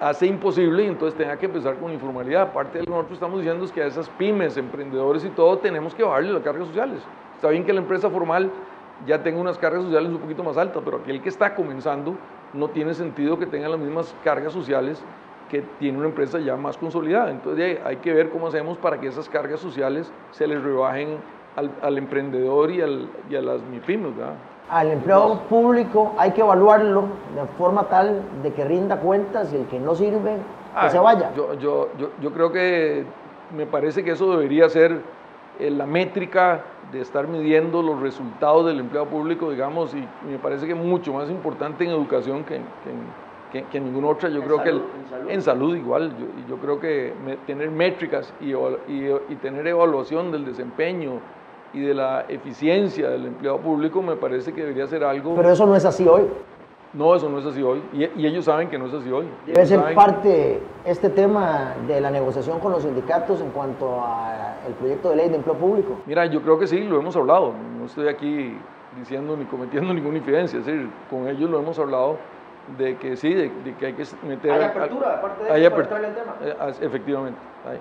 hace 0.00 0.26
imposible 0.26 0.84
y 0.84 0.86
entonces 0.86 1.16
tenga 1.16 1.36
que 1.36 1.46
empezar 1.46 1.76
con 1.76 1.92
informalidad. 1.92 2.42
Aparte 2.42 2.78
de 2.78 2.80
lo 2.80 2.84
que 2.84 2.90
nosotros 2.90 3.16
estamos 3.16 3.40
diciendo 3.40 3.64
es 3.64 3.72
que 3.72 3.82
a 3.82 3.86
esas 3.86 4.08
pymes, 4.10 4.56
emprendedores 4.56 5.24
y 5.24 5.28
todo, 5.28 5.58
tenemos 5.58 5.94
que 5.94 6.02
bajarle 6.02 6.32
las 6.32 6.42
cargas 6.42 6.66
sociales. 6.66 7.02
Está 7.36 7.48
bien 7.48 7.64
que 7.64 7.72
la 7.72 7.80
empresa 7.80 8.10
formal 8.10 8.50
ya 9.06 9.22
tenga 9.22 9.40
unas 9.40 9.58
cargas 9.58 9.82
sociales 9.82 10.10
un 10.10 10.18
poquito 10.18 10.42
más 10.42 10.56
altas, 10.56 10.82
pero 10.84 10.98
aquel 10.98 11.22
que 11.22 11.28
está 11.28 11.54
comenzando 11.54 12.16
no 12.52 12.68
tiene 12.68 12.94
sentido 12.94 13.38
que 13.38 13.46
tenga 13.46 13.68
las 13.68 13.78
mismas 13.78 14.14
cargas 14.24 14.52
sociales 14.52 15.02
que 15.50 15.62
tiene 15.78 15.98
una 15.98 16.06
empresa 16.08 16.38
ya 16.38 16.56
más 16.56 16.76
consolidada. 16.76 17.30
Entonces 17.30 17.78
hay 17.84 17.96
que 17.96 18.12
ver 18.12 18.30
cómo 18.30 18.46
hacemos 18.48 18.78
para 18.78 19.00
que 19.00 19.08
esas 19.08 19.28
cargas 19.28 19.60
sociales 19.60 20.12
se 20.30 20.46
les 20.46 20.62
rebajen 20.62 21.18
al, 21.82 21.98
emprendedor 21.98 22.70
y, 22.70 22.80
al, 22.80 23.08
y, 23.28 23.36
a 23.36 23.42
las 23.42 23.60
MIPIMES. 23.62 24.12
Al 24.70 24.92
empleo 24.92 25.40
público 25.48 26.14
hay 26.16 26.30
que 26.30 26.40
evaluarlo 26.40 27.02
de 27.34 27.44
forma 27.58 27.84
tal 27.88 28.22
de 28.42 28.52
que 28.52 28.64
rinda 28.64 29.00
cuentas 29.00 29.52
y 29.52 29.56
el 29.56 29.66
que 29.66 29.80
no 29.80 29.94
sirve, 29.94 30.36
que 30.80 30.90
se 30.90 30.98
vaya. 30.98 31.32
Yo, 31.34 31.54
yo, 31.54 31.88
yo, 31.98 32.10
yo, 32.20 32.32
creo 32.32 32.52
que 32.52 33.04
me 33.56 33.66
parece 33.66 34.04
que 34.04 34.12
eso 34.12 34.30
debería 34.30 34.68
ser 34.68 35.00
eh, 35.58 35.70
la 35.70 35.86
métrica 35.86 36.62
de 36.92 37.00
estar 37.00 37.26
midiendo 37.26 37.82
los 37.82 38.00
resultados 38.00 38.66
del 38.66 38.78
empleado 38.78 39.08
público, 39.08 39.50
digamos, 39.50 39.94
y, 39.94 40.06
me 40.28 40.38
parece 40.38 40.66
que 40.66 40.72
es 40.72 40.78
mucho 40.78 41.12
más 41.12 41.28
importante 41.28 41.84
en 41.84 41.90
educación 41.90 42.44
que, 42.44 42.54
que, 42.54 42.92
que, 43.52 43.64
en 43.72 43.84
ninguna 43.84 44.08
otra. 44.08 44.28
Yo 44.28 44.42
creo 44.42 44.62
que 44.62 44.70
en, 45.28 45.42
salud. 45.42 45.76
igual, 45.76 46.14
yo, 46.18 46.26
yo 46.48 46.56
creo 46.60 46.80
que 46.80 47.12
tener 47.46 47.70
métricas 47.70 48.32
y, 48.40 48.52
y, 48.52 49.10
y 49.28 49.34
tener 49.36 49.66
evaluación 49.66 50.30
del 50.32 50.44
desempeño 50.44 51.20
y 51.72 51.80
de 51.80 51.94
la 51.94 52.24
eficiencia 52.28 53.10
del 53.10 53.26
empleado 53.26 53.58
público 53.58 54.02
me 54.02 54.16
parece 54.16 54.52
que 54.52 54.62
debería 54.62 54.86
ser 54.86 55.04
algo... 55.04 55.34
Pero 55.36 55.50
eso 55.50 55.66
no 55.66 55.76
es 55.76 55.84
así 55.84 56.06
hoy. 56.06 56.22
No, 56.92 57.14
eso 57.14 57.28
no 57.28 57.38
es 57.38 57.46
así 57.46 57.62
hoy. 57.62 57.80
Y, 57.92 58.26
ellos 58.26 58.44
saben 58.44 58.68
que 58.68 58.76
no 58.76 58.86
es 58.86 58.94
así 58.94 59.10
hoy. 59.10 59.26
Debe 59.46 59.64
ser 59.64 59.94
parte 59.94 60.60
este 60.84 61.08
tema 61.08 61.74
de 61.86 62.00
la 62.00 62.10
negociación 62.10 62.58
con 62.58 62.72
los 62.72 62.82
sindicatos 62.82 63.40
en 63.40 63.50
cuanto 63.50 64.02
al 64.04 64.74
proyecto 64.74 65.10
de 65.10 65.16
ley 65.16 65.28
de 65.28 65.36
empleo 65.36 65.54
público. 65.54 66.00
Mira, 66.06 66.26
yo 66.26 66.42
creo 66.42 66.58
que 66.58 66.66
sí, 66.66 66.80
lo 66.80 66.98
hemos 66.98 67.14
hablado. 67.14 67.54
No 67.78 67.86
estoy 67.86 68.08
aquí 68.08 68.56
diciendo 68.98 69.36
ni 69.36 69.44
cometiendo 69.44 69.94
ninguna 69.94 70.18
infidencia. 70.18 70.58
Es 70.58 70.66
decir, 70.66 70.90
con 71.08 71.28
ellos 71.28 71.48
lo 71.48 71.60
hemos 71.60 71.78
hablado 71.78 72.16
de 72.78 72.96
que 72.96 73.16
sí, 73.16 73.32
de, 73.34 73.50
que 73.78 73.86
hay 73.86 73.92
que 73.94 74.04
meter... 74.26 74.50
Hay 74.50 74.64
apertura 74.64 75.10
de 75.12 75.18
parte 75.18 75.44
de 75.44 75.58
ellos 75.58 75.72
para 75.72 76.06
el 76.06 76.14
tema. 76.14 76.34
Eh, 76.42 76.72
efectivamente, 76.80 77.38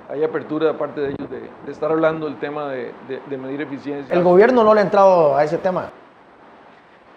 hay, 0.10 0.24
apertura 0.24 0.68
de 0.68 0.74
parte 0.74 1.02
de 1.02 1.08
ellos 1.10 1.30
de, 1.30 1.72
estar 1.72 1.92
hablando 1.92 2.26
del 2.26 2.38
tema 2.38 2.70
de, 2.70 2.92
de, 3.08 3.38
medir 3.38 3.62
eficiencia. 3.62 4.14
¿El 4.14 4.24
gobierno 4.24 4.64
no 4.64 4.74
le 4.74 4.82
ha 4.82 4.84
entrado 4.84 5.36
a 5.36 5.44
ese 5.44 5.58
tema? 5.58 5.90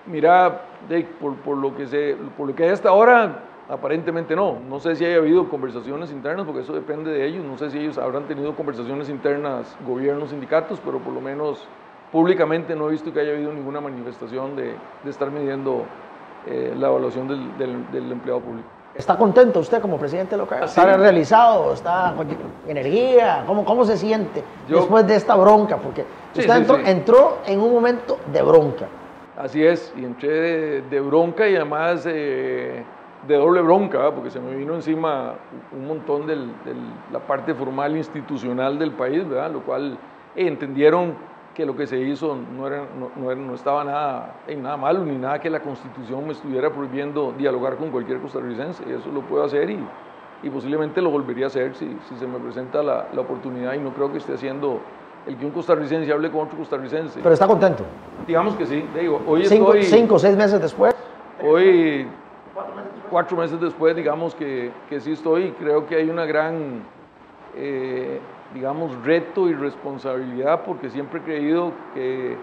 Mira, 0.07 0.63
por, 1.21 1.37
por, 1.37 1.57
lo 1.57 1.77
que 1.77 1.87
se, 1.87 2.17
por 2.37 2.49
lo 2.49 2.55
que 2.55 2.65
hay 2.65 2.71
hasta 2.71 2.89
ahora, 2.89 3.43
aparentemente 3.69 4.35
no. 4.35 4.59
No 4.69 4.81
sé 4.81 4.97
si 4.97 5.05
haya 5.05 5.17
habido 5.17 5.49
conversaciones 5.49 6.11
internas, 6.11 6.45
porque 6.45 6.61
eso 6.63 6.73
depende 6.73 7.11
de 7.11 7.27
ellos. 7.27 7.45
No 7.45 7.57
sé 7.57 7.71
si 7.71 7.79
ellos 7.79 7.99
habrán 7.99 8.25
tenido 8.25 8.55
conversaciones 8.55 9.09
internas, 9.09 9.77
gobiernos, 9.87 10.31
sindicatos, 10.31 10.81
pero 10.85 10.99
por 10.99 11.13
lo 11.13 11.21
menos 11.21 11.67
públicamente 12.11 12.77
no 12.77 12.89
he 12.89 12.93
visto 12.93 13.13
que 13.13 13.21
haya 13.21 13.33
habido 13.33 13.53
ninguna 13.53 13.81
manifestación 13.81 14.55
de, 14.57 14.75
de 15.03 15.11
estar 15.11 15.31
midiendo 15.31 15.87
eh, 16.47 16.75
la 16.77 16.89
evaluación 16.89 17.29
del, 17.29 17.59
del, 17.93 18.13
empleado 18.13 18.41
público. 18.41 18.69
¿Está 18.95 19.17
contento 19.17 19.61
usted 19.61 19.81
como 19.81 19.97
presidente 19.97 20.37
local? 20.37 20.65
¿Está 20.65 20.97
realizado? 20.97 21.73
¿Está 21.73 22.13
con 22.17 22.27
energía? 22.69 23.45
¿Cómo, 23.47 23.65
cómo 23.65 23.85
se 23.85 23.97
siente 23.97 24.45
después 24.69 25.07
de 25.07 25.17
esta 25.17 25.35
bronca? 25.35 25.79
Porque 25.79 26.05
usted 26.37 26.57
entró, 26.57 26.77
entró 26.79 27.39
en 27.47 27.61
un 27.61 27.73
momento 27.73 28.19
de 28.31 28.43
bronca. 28.43 28.87
Así 29.37 29.65
es, 29.65 29.93
y 29.97 30.05
entré 30.05 30.83
de, 30.83 31.01
bronca 31.01 31.49
y 31.49 31.57
además 31.57 32.05
eh, 32.07 32.85
de 33.27 33.35
doble 33.35 33.63
bronca, 33.63 34.11
porque 34.11 34.31
se 34.31 34.41
me 34.41 34.55
vino 34.55 34.75
encima 34.75 35.35
un 35.73 35.87
montón 35.87 36.27
de 36.27 36.37
la 37.11 37.19
parte 37.21 37.55
formal 37.55 37.97
institucional 37.97 38.79
del 38.79 38.93
país, 38.93 39.27
¿verdad? 39.27 39.51
lo 39.51 39.63
cual 39.63 39.97
entendieron 40.37 41.15
que 41.55 41.67
lo 41.67 41.77
que 41.77 41.87
se 41.87 41.99
hizo 41.99 42.37
no, 42.57 42.67
era, 42.67 42.87
no, 42.99 43.35
no, 43.35 43.55
estaba 43.55 43.85
nada, 43.85 44.37
en 44.47 44.63
nada 44.63 44.77
malo, 44.77 45.05
ni 45.05 45.17
nada 45.17 45.39
que 45.39 45.51
la 45.51 45.61
Constitución 45.61 46.27
me 46.27 46.33
estuviera 46.33 46.71
prohibiendo 46.71 47.33
dialogar 47.37 47.77
con 47.77 47.91
cualquier 47.91 48.21
costarricense, 48.21 48.83
y 48.89 48.93
eso 48.93 49.11
lo 49.13 49.21
puedo 49.21 49.45
hacer 49.45 49.69
y, 49.71 49.79
y 50.43 50.51
posiblemente 50.51 51.01
lo 51.03 51.11
volvería 51.11 51.47
a 51.47 51.49
hacer 51.49 51.75
si, 51.75 51.97
si 52.09 52.17
se 52.17 52.27
me 52.27 52.39
presenta 52.39 52.83
la, 52.83 53.09
la 53.13 53.21
oportunidad 53.21 53.75
y 53.75 53.79
no 53.79 53.91
creo 53.93 54.11
que 54.11 54.19
esté 54.19 54.35
haciendo 54.35 54.81
el 55.27 55.37
que 55.37 55.47
un 55.47 55.53
costarricense 55.53 56.13
hable 56.13 56.31
con 56.31 56.43
otro 56.43 56.59
costarricense. 56.59 57.21
Pero 57.23 57.33
está 57.33 57.47
contento. 57.47 57.85
Digamos 58.27 58.57
que 58.57 58.67
sí. 58.67 58.85
Digo, 58.99 59.21
hoy 59.27 59.45
cinco, 59.47 59.73
cinco 59.81 60.15
o 60.17 60.19
seis 60.19 60.37
meses 60.37 60.61
después. 60.61 60.95
Hoy, 61.45 62.07
cuatro 63.09 63.37
meses 63.37 63.61
después, 63.61 63.95
digamos 63.95 64.35
que, 64.35 64.73
que 64.89 65.01
sí 65.01 65.13
estoy. 65.13 65.53
Creo 65.53 65.87
que 65.87 65.97
hay 65.97 66.11
una 66.11 66.25
gran, 66.25 66.83
eh, 67.57 68.19
digamos, 68.55 69.05
reto 69.05 69.49
y 69.49 69.55
responsabilidad 69.55 70.63
porque 70.65 70.91
siempre 70.91 71.21
he 71.21 71.23
creído 71.23 71.73
que, 71.95 72.37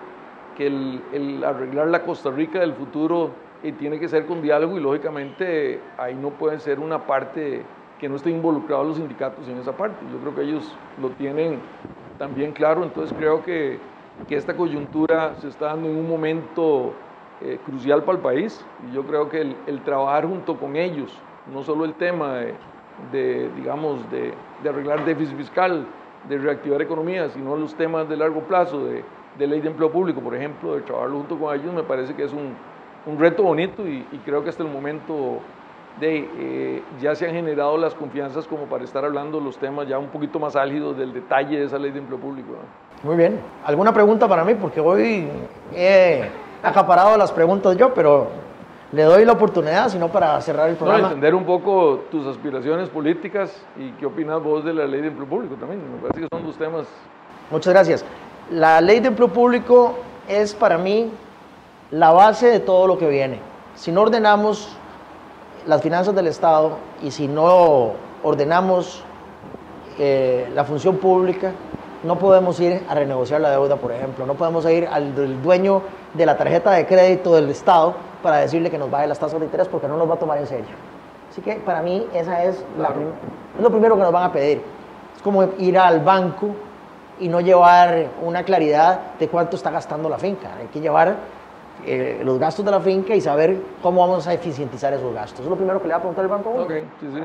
que 0.58 0.68
el, 0.68 1.02
el, 1.14 1.44
arreglar 1.44 1.88
la 1.88 2.04
Costa 2.04 2.32
Rica 2.32 2.60
del 2.60 2.74
futuro 2.74 3.32
eh, 3.62 3.74
tiene 3.74 4.00
que 4.00 4.08
ser 4.08 4.26
con 4.26 4.42
diálogo 4.42 4.78
y 4.78 4.82
lógicamente 4.82 5.82
ahí 5.98 6.16
no 6.16 6.30
puede 6.30 6.60
ser 6.60 6.80
una 6.80 7.06
parte 7.06 7.64
que 8.00 8.08
no 8.08 8.16
esté 8.16 8.30
involucrados 8.30 8.88
los 8.88 8.98
sindicatos 8.98 9.48
en 9.50 9.58
esa 9.58 9.74
parte. 9.74 9.98
Yo 10.12 10.20
creo 10.20 10.34
que 10.34 10.42
ellos 10.44 10.74
lo 11.02 11.10
tienen 11.10 11.60
también 12.18 12.54
claro, 12.54 12.84
entonces 12.84 13.16
creo 13.18 13.44
que, 13.44 13.80
que 14.28 14.36
esta 14.36 14.56
coyuntura 14.56 15.36
se 15.36 15.50
está 15.50 15.68
dando 15.68 15.90
en 15.90 15.98
un 15.98 16.08
momento 16.08 16.94
eh, 17.42 17.60
crucial 17.66 18.04
para 18.04 18.18
el 18.18 18.24
país 18.24 18.66
y 18.90 18.94
yo 18.94 19.04
creo 19.04 19.30
que 19.30 19.56
el, 19.68 19.82
trabajar 19.82 20.26
junto 20.26 20.58
con 20.58 20.76
ellos, 20.76 21.18
no 21.54 21.64
solo 21.64 21.84
el 21.84 21.94
tema 21.96 22.36
de, 22.36 22.54
de 23.12 23.50
digamos, 23.56 24.10
de, 24.10 24.34
de, 24.64 24.70
arreglar 24.70 25.04
déficit 25.04 25.38
fiscal, 25.38 25.86
de 26.28 26.38
reactivar 26.38 26.82
economía, 26.82 27.30
sino 27.30 27.56
los 27.56 27.74
temas 27.76 28.10
de 28.10 28.18
largo 28.18 28.42
plazo, 28.42 28.84
de, 28.86 29.04
de 29.38 29.48
ley 29.48 29.62
de 29.62 29.70
empleo 29.70 29.92
público, 29.92 30.20
por 30.22 30.36
ejemplo, 30.36 30.76
de 30.76 30.82
trabajar 30.82 31.12
junto 31.12 31.38
con 31.38 31.56
ellos, 31.56 31.74
me 31.74 31.84
parece 31.84 32.14
que 32.14 32.24
es 32.24 32.34
un, 32.34 32.54
un 33.06 33.20
reto 33.20 33.44
bonito 33.44 33.88
y, 33.88 34.06
y 34.12 34.18
creo 34.26 34.44
que 34.44 34.50
hasta 34.50 34.64
el 34.64 34.70
momento 34.70 35.40
de, 36.00 36.30
eh, 36.38 36.84
ya 37.02 37.16
se 37.16 37.28
han 37.28 37.34
generado 37.34 37.78
las 37.78 37.94
confianzas 37.94 38.48
como 38.48 38.64
para 38.64 38.84
estar 38.84 39.04
hablando 39.04 39.40
los 39.40 39.58
temas 39.58 39.88
ya 39.88 39.98
un 39.98 40.08
poquito 40.08 40.40
más 40.40 40.56
álgidos 40.56 40.98
del 40.98 41.14
detalle 41.14 41.60
de 41.60 41.66
esa 41.66 41.78
ley 41.78 41.92
de 41.92 42.00
empleo 42.00 42.20
público. 42.20 42.54
Muy 43.04 43.16
bien. 43.16 43.40
¿Alguna 43.66 43.94
pregunta 43.94 44.28
para 44.28 44.44
mí? 44.44 44.56
Porque 44.56 44.80
hoy 44.80 45.28
he 45.74 46.30
acaparado 46.62 47.18
las 47.18 47.32
preguntas 47.32 47.76
yo, 47.78 47.94
pero 47.94 48.28
le 48.92 49.04
doy 49.04 49.24
la 49.24 49.34
oportunidad, 49.34 49.90
sino 49.90 50.08
para 50.10 50.40
cerrar 50.42 50.70
el 50.70 50.76
programa. 50.76 51.02
No, 51.02 51.08
entender 51.08 51.36
un 51.36 51.46
poco 51.46 52.06
tus 52.10 52.26
aspiraciones 52.26 52.90
políticas 52.90 53.64
y 53.78 53.92
qué 53.92 54.06
opinas 54.06 54.42
vos 54.42 54.64
de 54.66 54.74
la 54.74 54.86
ley 54.86 55.02
de 55.02 55.08
empleo 55.08 55.28
público 55.28 55.56
también. 55.56 55.82
Me 55.94 56.00
parece 56.00 56.22
que 56.22 56.28
son 56.32 56.46
dos 56.46 56.58
temas. 56.58 56.88
Muchas 57.52 57.74
gracias. 57.74 58.06
La 58.52 58.82
ley 58.82 59.00
de 59.00 59.10
empleo 59.10 59.28
público 59.28 59.96
es 60.28 60.56
para 60.56 60.78
mí 60.78 61.12
la 61.92 62.12
base 62.12 62.48
de 62.48 62.60
todo 62.60 62.88
lo 62.88 62.98
que 62.98 63.08
viene. 63.08 63.40
Si 63.76 63.92
no 63.92 64.02
ordenamos 64.02 64.76
las 65.68 65.82
finanzas 65.82 66.16
del 66.16 66.28
Estado 66.28 66.78
y 67.04 67.12
si 67.12 67.28
no 67.28 67.94
ordenamos 68.24 69.04
eh, 70.00 70.50
la 70.56 70.64
función 70.64 70.98
pública, 70.98 71.52
no 72.04 72.18
podemos 72.18 72.60
ir 72.60 72.82
a 72.90 72.96
renegociar 72.96 73.42
la 73.42 73.52
deuda, 73.52 73.76
por 73.76 73.92
ejemplo, 73.92 74.26
no 74.26 74.34
podemos 74.34 74.66
ir 74.70 74.88
al 74.88 75.14
dueño 75.44 75.82
de 76.14 76.26
la 76.26 76.38
tarjeta 76.38 76.72
de 76.72 76.88
crédito 76.88 77.36
del 77.36 77.50
Estado 77.50 78.09
para 78.22 78.38
decirle 78.38 78.70
que 78.70 78.78
nos 78.78 78.90
baje 78.90 79.08
las 79.08 79.20
tasas 79.20 79.40
de 79.40 79.46
interés 79.46 79.68
porque 79.68 79.88
no 79.88 79.98
nos 79.98 80.10
va 80.10 80.16
a 80.16 80.20
tomar 80.20 80.38
en 80.38 80.48
serio. 80.48 80.76
Así 81.30 81.42
que 81.42 81.56
para 81.56 81.82
mí 81.82 82.08
esa 82.14 82.44
es, 82.44 82.58
es 82.58 83.62
lo 83.62 83.70
primero 83.70 83.96
que 83.96 84.02
nos 84.02 84.12
van 84.12 84.24
a 84.24 84.32
pedir. 84.32 84.62
Es 85.16 85.22
como 85.22 85.44
ir 85.58 85.78
al 85.78 86.00
banco 86.00 86.50
y 87.20 87.28
no 87.28 87.42
llevar 87.42 88.08
una 88.24 88.44
claridad 88.44 89.00
de 89.20 89.28
cuánto 89.28 89.56
está 89.56 89.70
gastando 89.70 90.10
la 90.10 90.18
finca. 90.18 90.56
Hay 90.60 90.68
que 90.68 90.80
llevar 90.80 91.16
eh, 91.86 92.22
los 92.24 92.40
gastos 92.40 92.66
de 92.66 92.72
la 92.72 92.80
finca 92.80 93.16
y 93.16 93.22
saber 93.22 93.58
cómo 93.82 94.02
vamos 94.02 94.28
a 94.28 94.34
eficientizar 94.34 94.94
esos 94.94 95.14
gastos. 95.14 95.42
es 95.42 95.50
lo 95.50 95.56
primero 95.56 95.82
que 95.82 95.88
le 95.88 95.94
va 95.94 95.98
a 95.98 96.02
preguntar 96.02 96.26
el 96.26 96.30
banco. 96.30 96.50
Okay, 96.64 96.82
sí, 97.00 97.08
sí. 97.14 97.22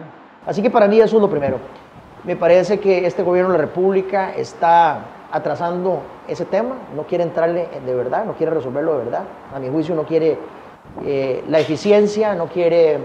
Así 0.46 0.62
que 0.62 0.70
para 0.70 0.86
mí 0.86 1.00
eso 1.00 1.16
es 1.16 1.22
lo 1.22 1.30
primero. 1.30 1.58
Me 2.24 2.36
parece 2.36 2.78
que 2.78 3.06
este 3.06 3.22
gobierno 3.22 3.52
de 3.52 3.58
la 3.58 3.64
República 3.64 4.34
está 4.34 4.98
atrasando 5.30 6.00
ese 6.28 6.44
tema, 6.44 6.76
no 6.94 7.02
quiere 7.02 7.24
entrarle 7.24 7.68
de 7.84 7.94
verdad, 7.94 8.24
no 8.24 8.34
quiere 8.34 8.52
resolverlo 8.52 8.98
de 8.98 9.04
verdad. 9.04 9.24
A 9.54 9.58
mi 9.58 9.68
juicio 9.68 9.94
no 9.94 10.04
quiere 10.04 10.38
eh, 11.04 11.42
la 11.48 11.58
eficiencia, 11.58 12.34
no 12.34 12.46
quiere 12.46 12.98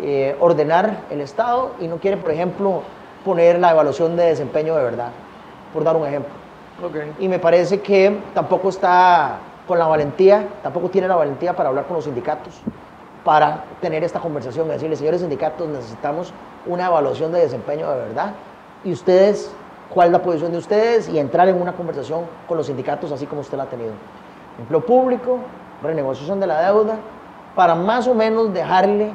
eh, 0.00 0.36
ordenar 0.38 1.04
el 1.10 1.20
Estado 1.20 1.72
y 1.80 1.88
no 1.88 1.96
quiere, 1.96 2.16
por 2.16 2.30
ejemplo, 2.30 2.82
poner 3.24 3.58
la 3.58 3.72
evaluación 3.72 4.16
de 4.16 4.26
desempeño 4.26 4.76
de 4.76 4.82
verdad, 4.82 5.10
por 5.72 5.82
dar 5.84 5.96
un 5.96 6.06
ejemplo. 6.06 6.32
Okay. 6.82 7.12
Y 7.18 7.28
me 7.28 7.40
parece 7.40 7.80
que 7.80 8.16
tampoco 8.34 8.68
está 8.68 9.38
con 9.66 9.78
la 9.78 9.86
valentía, 9.86 10.46
tampoco 10.62 10.88
tiene 10.88 11.08
la 11.08 11.16
valentía 11.16 11.54
para 11.54 11.68
hablar 11.68 11.86
con 11.86 11.96
los 11.96 12.04
sindicatos, 12.04 12.60
para 13.24 13.64
tener 13.80 14.04
esta 14.04 14.20
conversación 14.20 14.66
y 14.68 14.70
decirles, 14.70 14.98
señores 15.00 15.20
sindicatos, 15.20 15.68
necesitamos 15.68 16.32
una 16.66 16.86
evaluación 16.86 17.32
de 17.32 17.40
desempeño 17.40 17.90
de 17.90 17.96
verdad. 17.96 18.32
Y 18.84 18.92
ustedes, 18.92 19.52
¿cuál 19.92 20.08
es 20.08 20.12
la 20.12 20.22
posición 20.22 20.52
de 20.52 20.58
ustedes? 20.58 21.08
Y 21.08 21.18
entrar 21.18 21.48
en 21.48 21.60
una 21.60 21.72
conversación 21.72 22.22
con 22.46 22.56
los 22.56 22.66
sindicatos 22.66 23.10
así 23.10 23.26
como 23.26 23.40
usted 23.40 23.56
la 23.56 23.64
ha 23.64 23.68
tenido. 23.68 23.92
Empleo 24.58 24.84
público, 24.86 25.40
renegociación 25.82 26.40
de 26.40 26.46
la 26.46 26.62
deuda, 26.62 26.96
para 27.54 27.74
más 27.74 28.06
o 28.06 28.14
menos 28.14 28.52
dejarle 28.52 29.12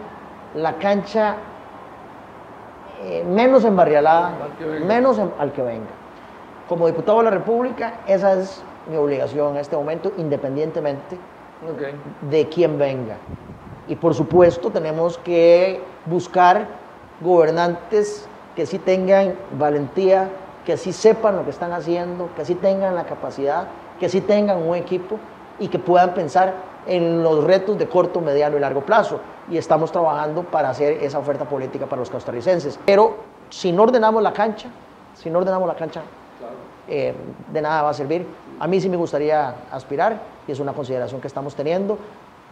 la 0.56 0.74
cancha 0.74 1.36
eh, 3.04 3.24
menos 3.28 3.66
embarrialada, 3.66 4.32
menos 4.86 5.20
al 5.20 5.52
que 5.52 5.62
venga. 5.62 5.92
Como 6.68 6.88
diputado 6.88 7.20
de 7.20 7.26
la 7.26 7.32
República, 7.32 7.96
esa 8.08 8.34
es 8.34 8.62
mi 8.90 8.98
obligación 8.98 9.54
en 9.54 9.58
este 9.58 9.76
momento, 9.76 10.12
independientemente 10.18 11.18
de 12.30 12.50
quién 12.50 12.78
venga. 12.78 13.16
Y 13.88 13.96
por 13.96 14.14
supuesto 14.14 14.70
tenemos 14.70 15.18
que 15.18 15.82
buscar 16.06 16.68
gobernantes 17.22 18.28
que 18.56 18.66
sí 18.66 18.80
tengan 18.80 19.36
valentía, 19.58 20.30
que 20.66 20.78
sí 20.78 20.94
sepan 20.94 21.36
lo 21.36 21.44
que 21.44 21.50
están 21.50 21.74
haciendo, 21.74 22.30
que 22.36 22.46
sí 22.46 22.56
tengan 22.56 22.96
la 22.96 23.04
capacidad, 23.04 23.68
que 24.00 24.08
sí 24.08 24.22
tengan 24.22 24.66
un 24.66 24.76
equipo 24.76 25.20
y 25.60 25.68
que 25.68 25.80
puedan 25.80 26.14
pensar 26.14 26.54
en 26.86 27.24
los 27.24 27.44
retos 27.44 27.78
de 27.78 27.88
corto, 27.88 28.22
mediano 28.22 28.58
y 28.58 28.60
largo 28.60 28.82
plazo. 28.82 29.20
Y 29.50 29.58
estamos 29.58 29.92
trabajando 29.92 30.44
para 30.44 30.70
hacer 30.70 31.04
esa 31.04 31.20
oferta 31.20 31.46
política 31.46 31.86
para 31.86 32.00
los 32.00 32.10
costarricenses. 32.10 32.80
Pero 32.86 33.18
si 33.50 33.72
no 33.72 33.84
ordenamos 33.84 34.22
la 34.24 34.34
cancha, 34.34 34.70
si 35.16 35.30
no 35.30 35.40
ordenamos 35.40 35.68
la 35.68 35.76
cancha, 35.76 36.02
eh, 36.88 37.14
de 37.52 37.62
nada 37.62 37.82
va 37.84 37.90
a 37.90 37.94
servir. 37.94 38.26
A 38.60 38.68
mí 38.68 38.82
sí 38.82 38.90
me 38.90 38.98
gustaría 38.98 39.56
aspirar 39.72 40.20
y 40.48 40.52
es 40.52 40.60
una 40.60 40.74
consideración 40.74 41.22
que 41.22 41.28
estamos 41.28 41.56
teniendo, 41.56 41.98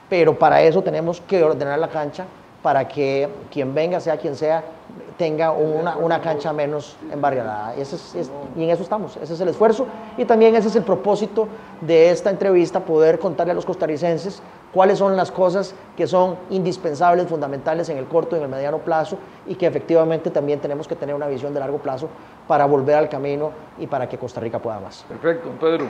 pero 0.09 0.37
para 0.37 0.61
eso 0.61 0.81
tenemos 0.81 1.21
que 1.21 1.43
ordenar 1.43 1.79
la 1.79 1.89
cancha 1.89 2.25
para 2.61 2.87
que 2.87 3.27
quien 3.51 3.73
venga, 3.73 3.99
sea 3.99 4.17
quien 4.17 4.35
sea, 4.35 4.63
tenga 5.17 5.51
una, 5.51 6.21
cancha 6.21 6.53
menos 6.53 6.97
embarriada. 7.11 7.73
Ese 7.75 7.95
es, 7.95 8.31
y 8.55 8.63
en 8.63 8.69
eso 8.69 8.83
estamos, 8.83 9.17
ese 9.17 9.33
es 9.33 9.39
el 9.39 9.49
esfuerzo 9.49 9.87
y 10.17 10.25
también 10.25 10.55
ese 10.55 10.67
es 10.67 10.75
el 10.75 10.83
propósito 10.83 11.47
de 11.81 12.09
esta 12.09 12.29
entrevista, 12.29 12.79
poder 12.79 13.19
contarle 13.19 13.51
a 13.51 13.55
los 13.55 13.65
costarricenses 13.65 14.41
cuáles 14.73 14.99
son 14.99 15.15
las 15.15 15.31
cosas 15.31 15.75
que 15.95 16.07
son 16.07 16.37
indispensables, 16.49 17.27
fundamentales 17.27 17.89
en 17.89 17.97
el 17.97 18.05
corto 18.05 18.35
y 18.35 18.39
en 18.39 18.45
el 18.45 18.49
mediano 18.49 18.79
plazo 18.79 19.17
y 19.45 19.55
que 19.55 19.67
efectivamente 19.67 20.29
también 20.29 20.59
tenemos 20.59 20.87
que 20.87 20.95
tener 20.95 21.15
una 21.15 21.27
visión 21.27 21.53
de 21.53 21.59
largo 21.59 21.77
plazo 21.79 22.09
para 22.47 22.65
volver 22.65 22.95
al 22.95 23.09
camino 23.09 23.51
y 23.79 23.87
para 23.87 24.07
que 24.07 24.17
Costa 24.17 24.39
Rica 24.39 24.59
pueda 24.59 24.79
más. 24.79 25.05
Perfecto, 25.07 25.49
Pedro. 25.59 25.85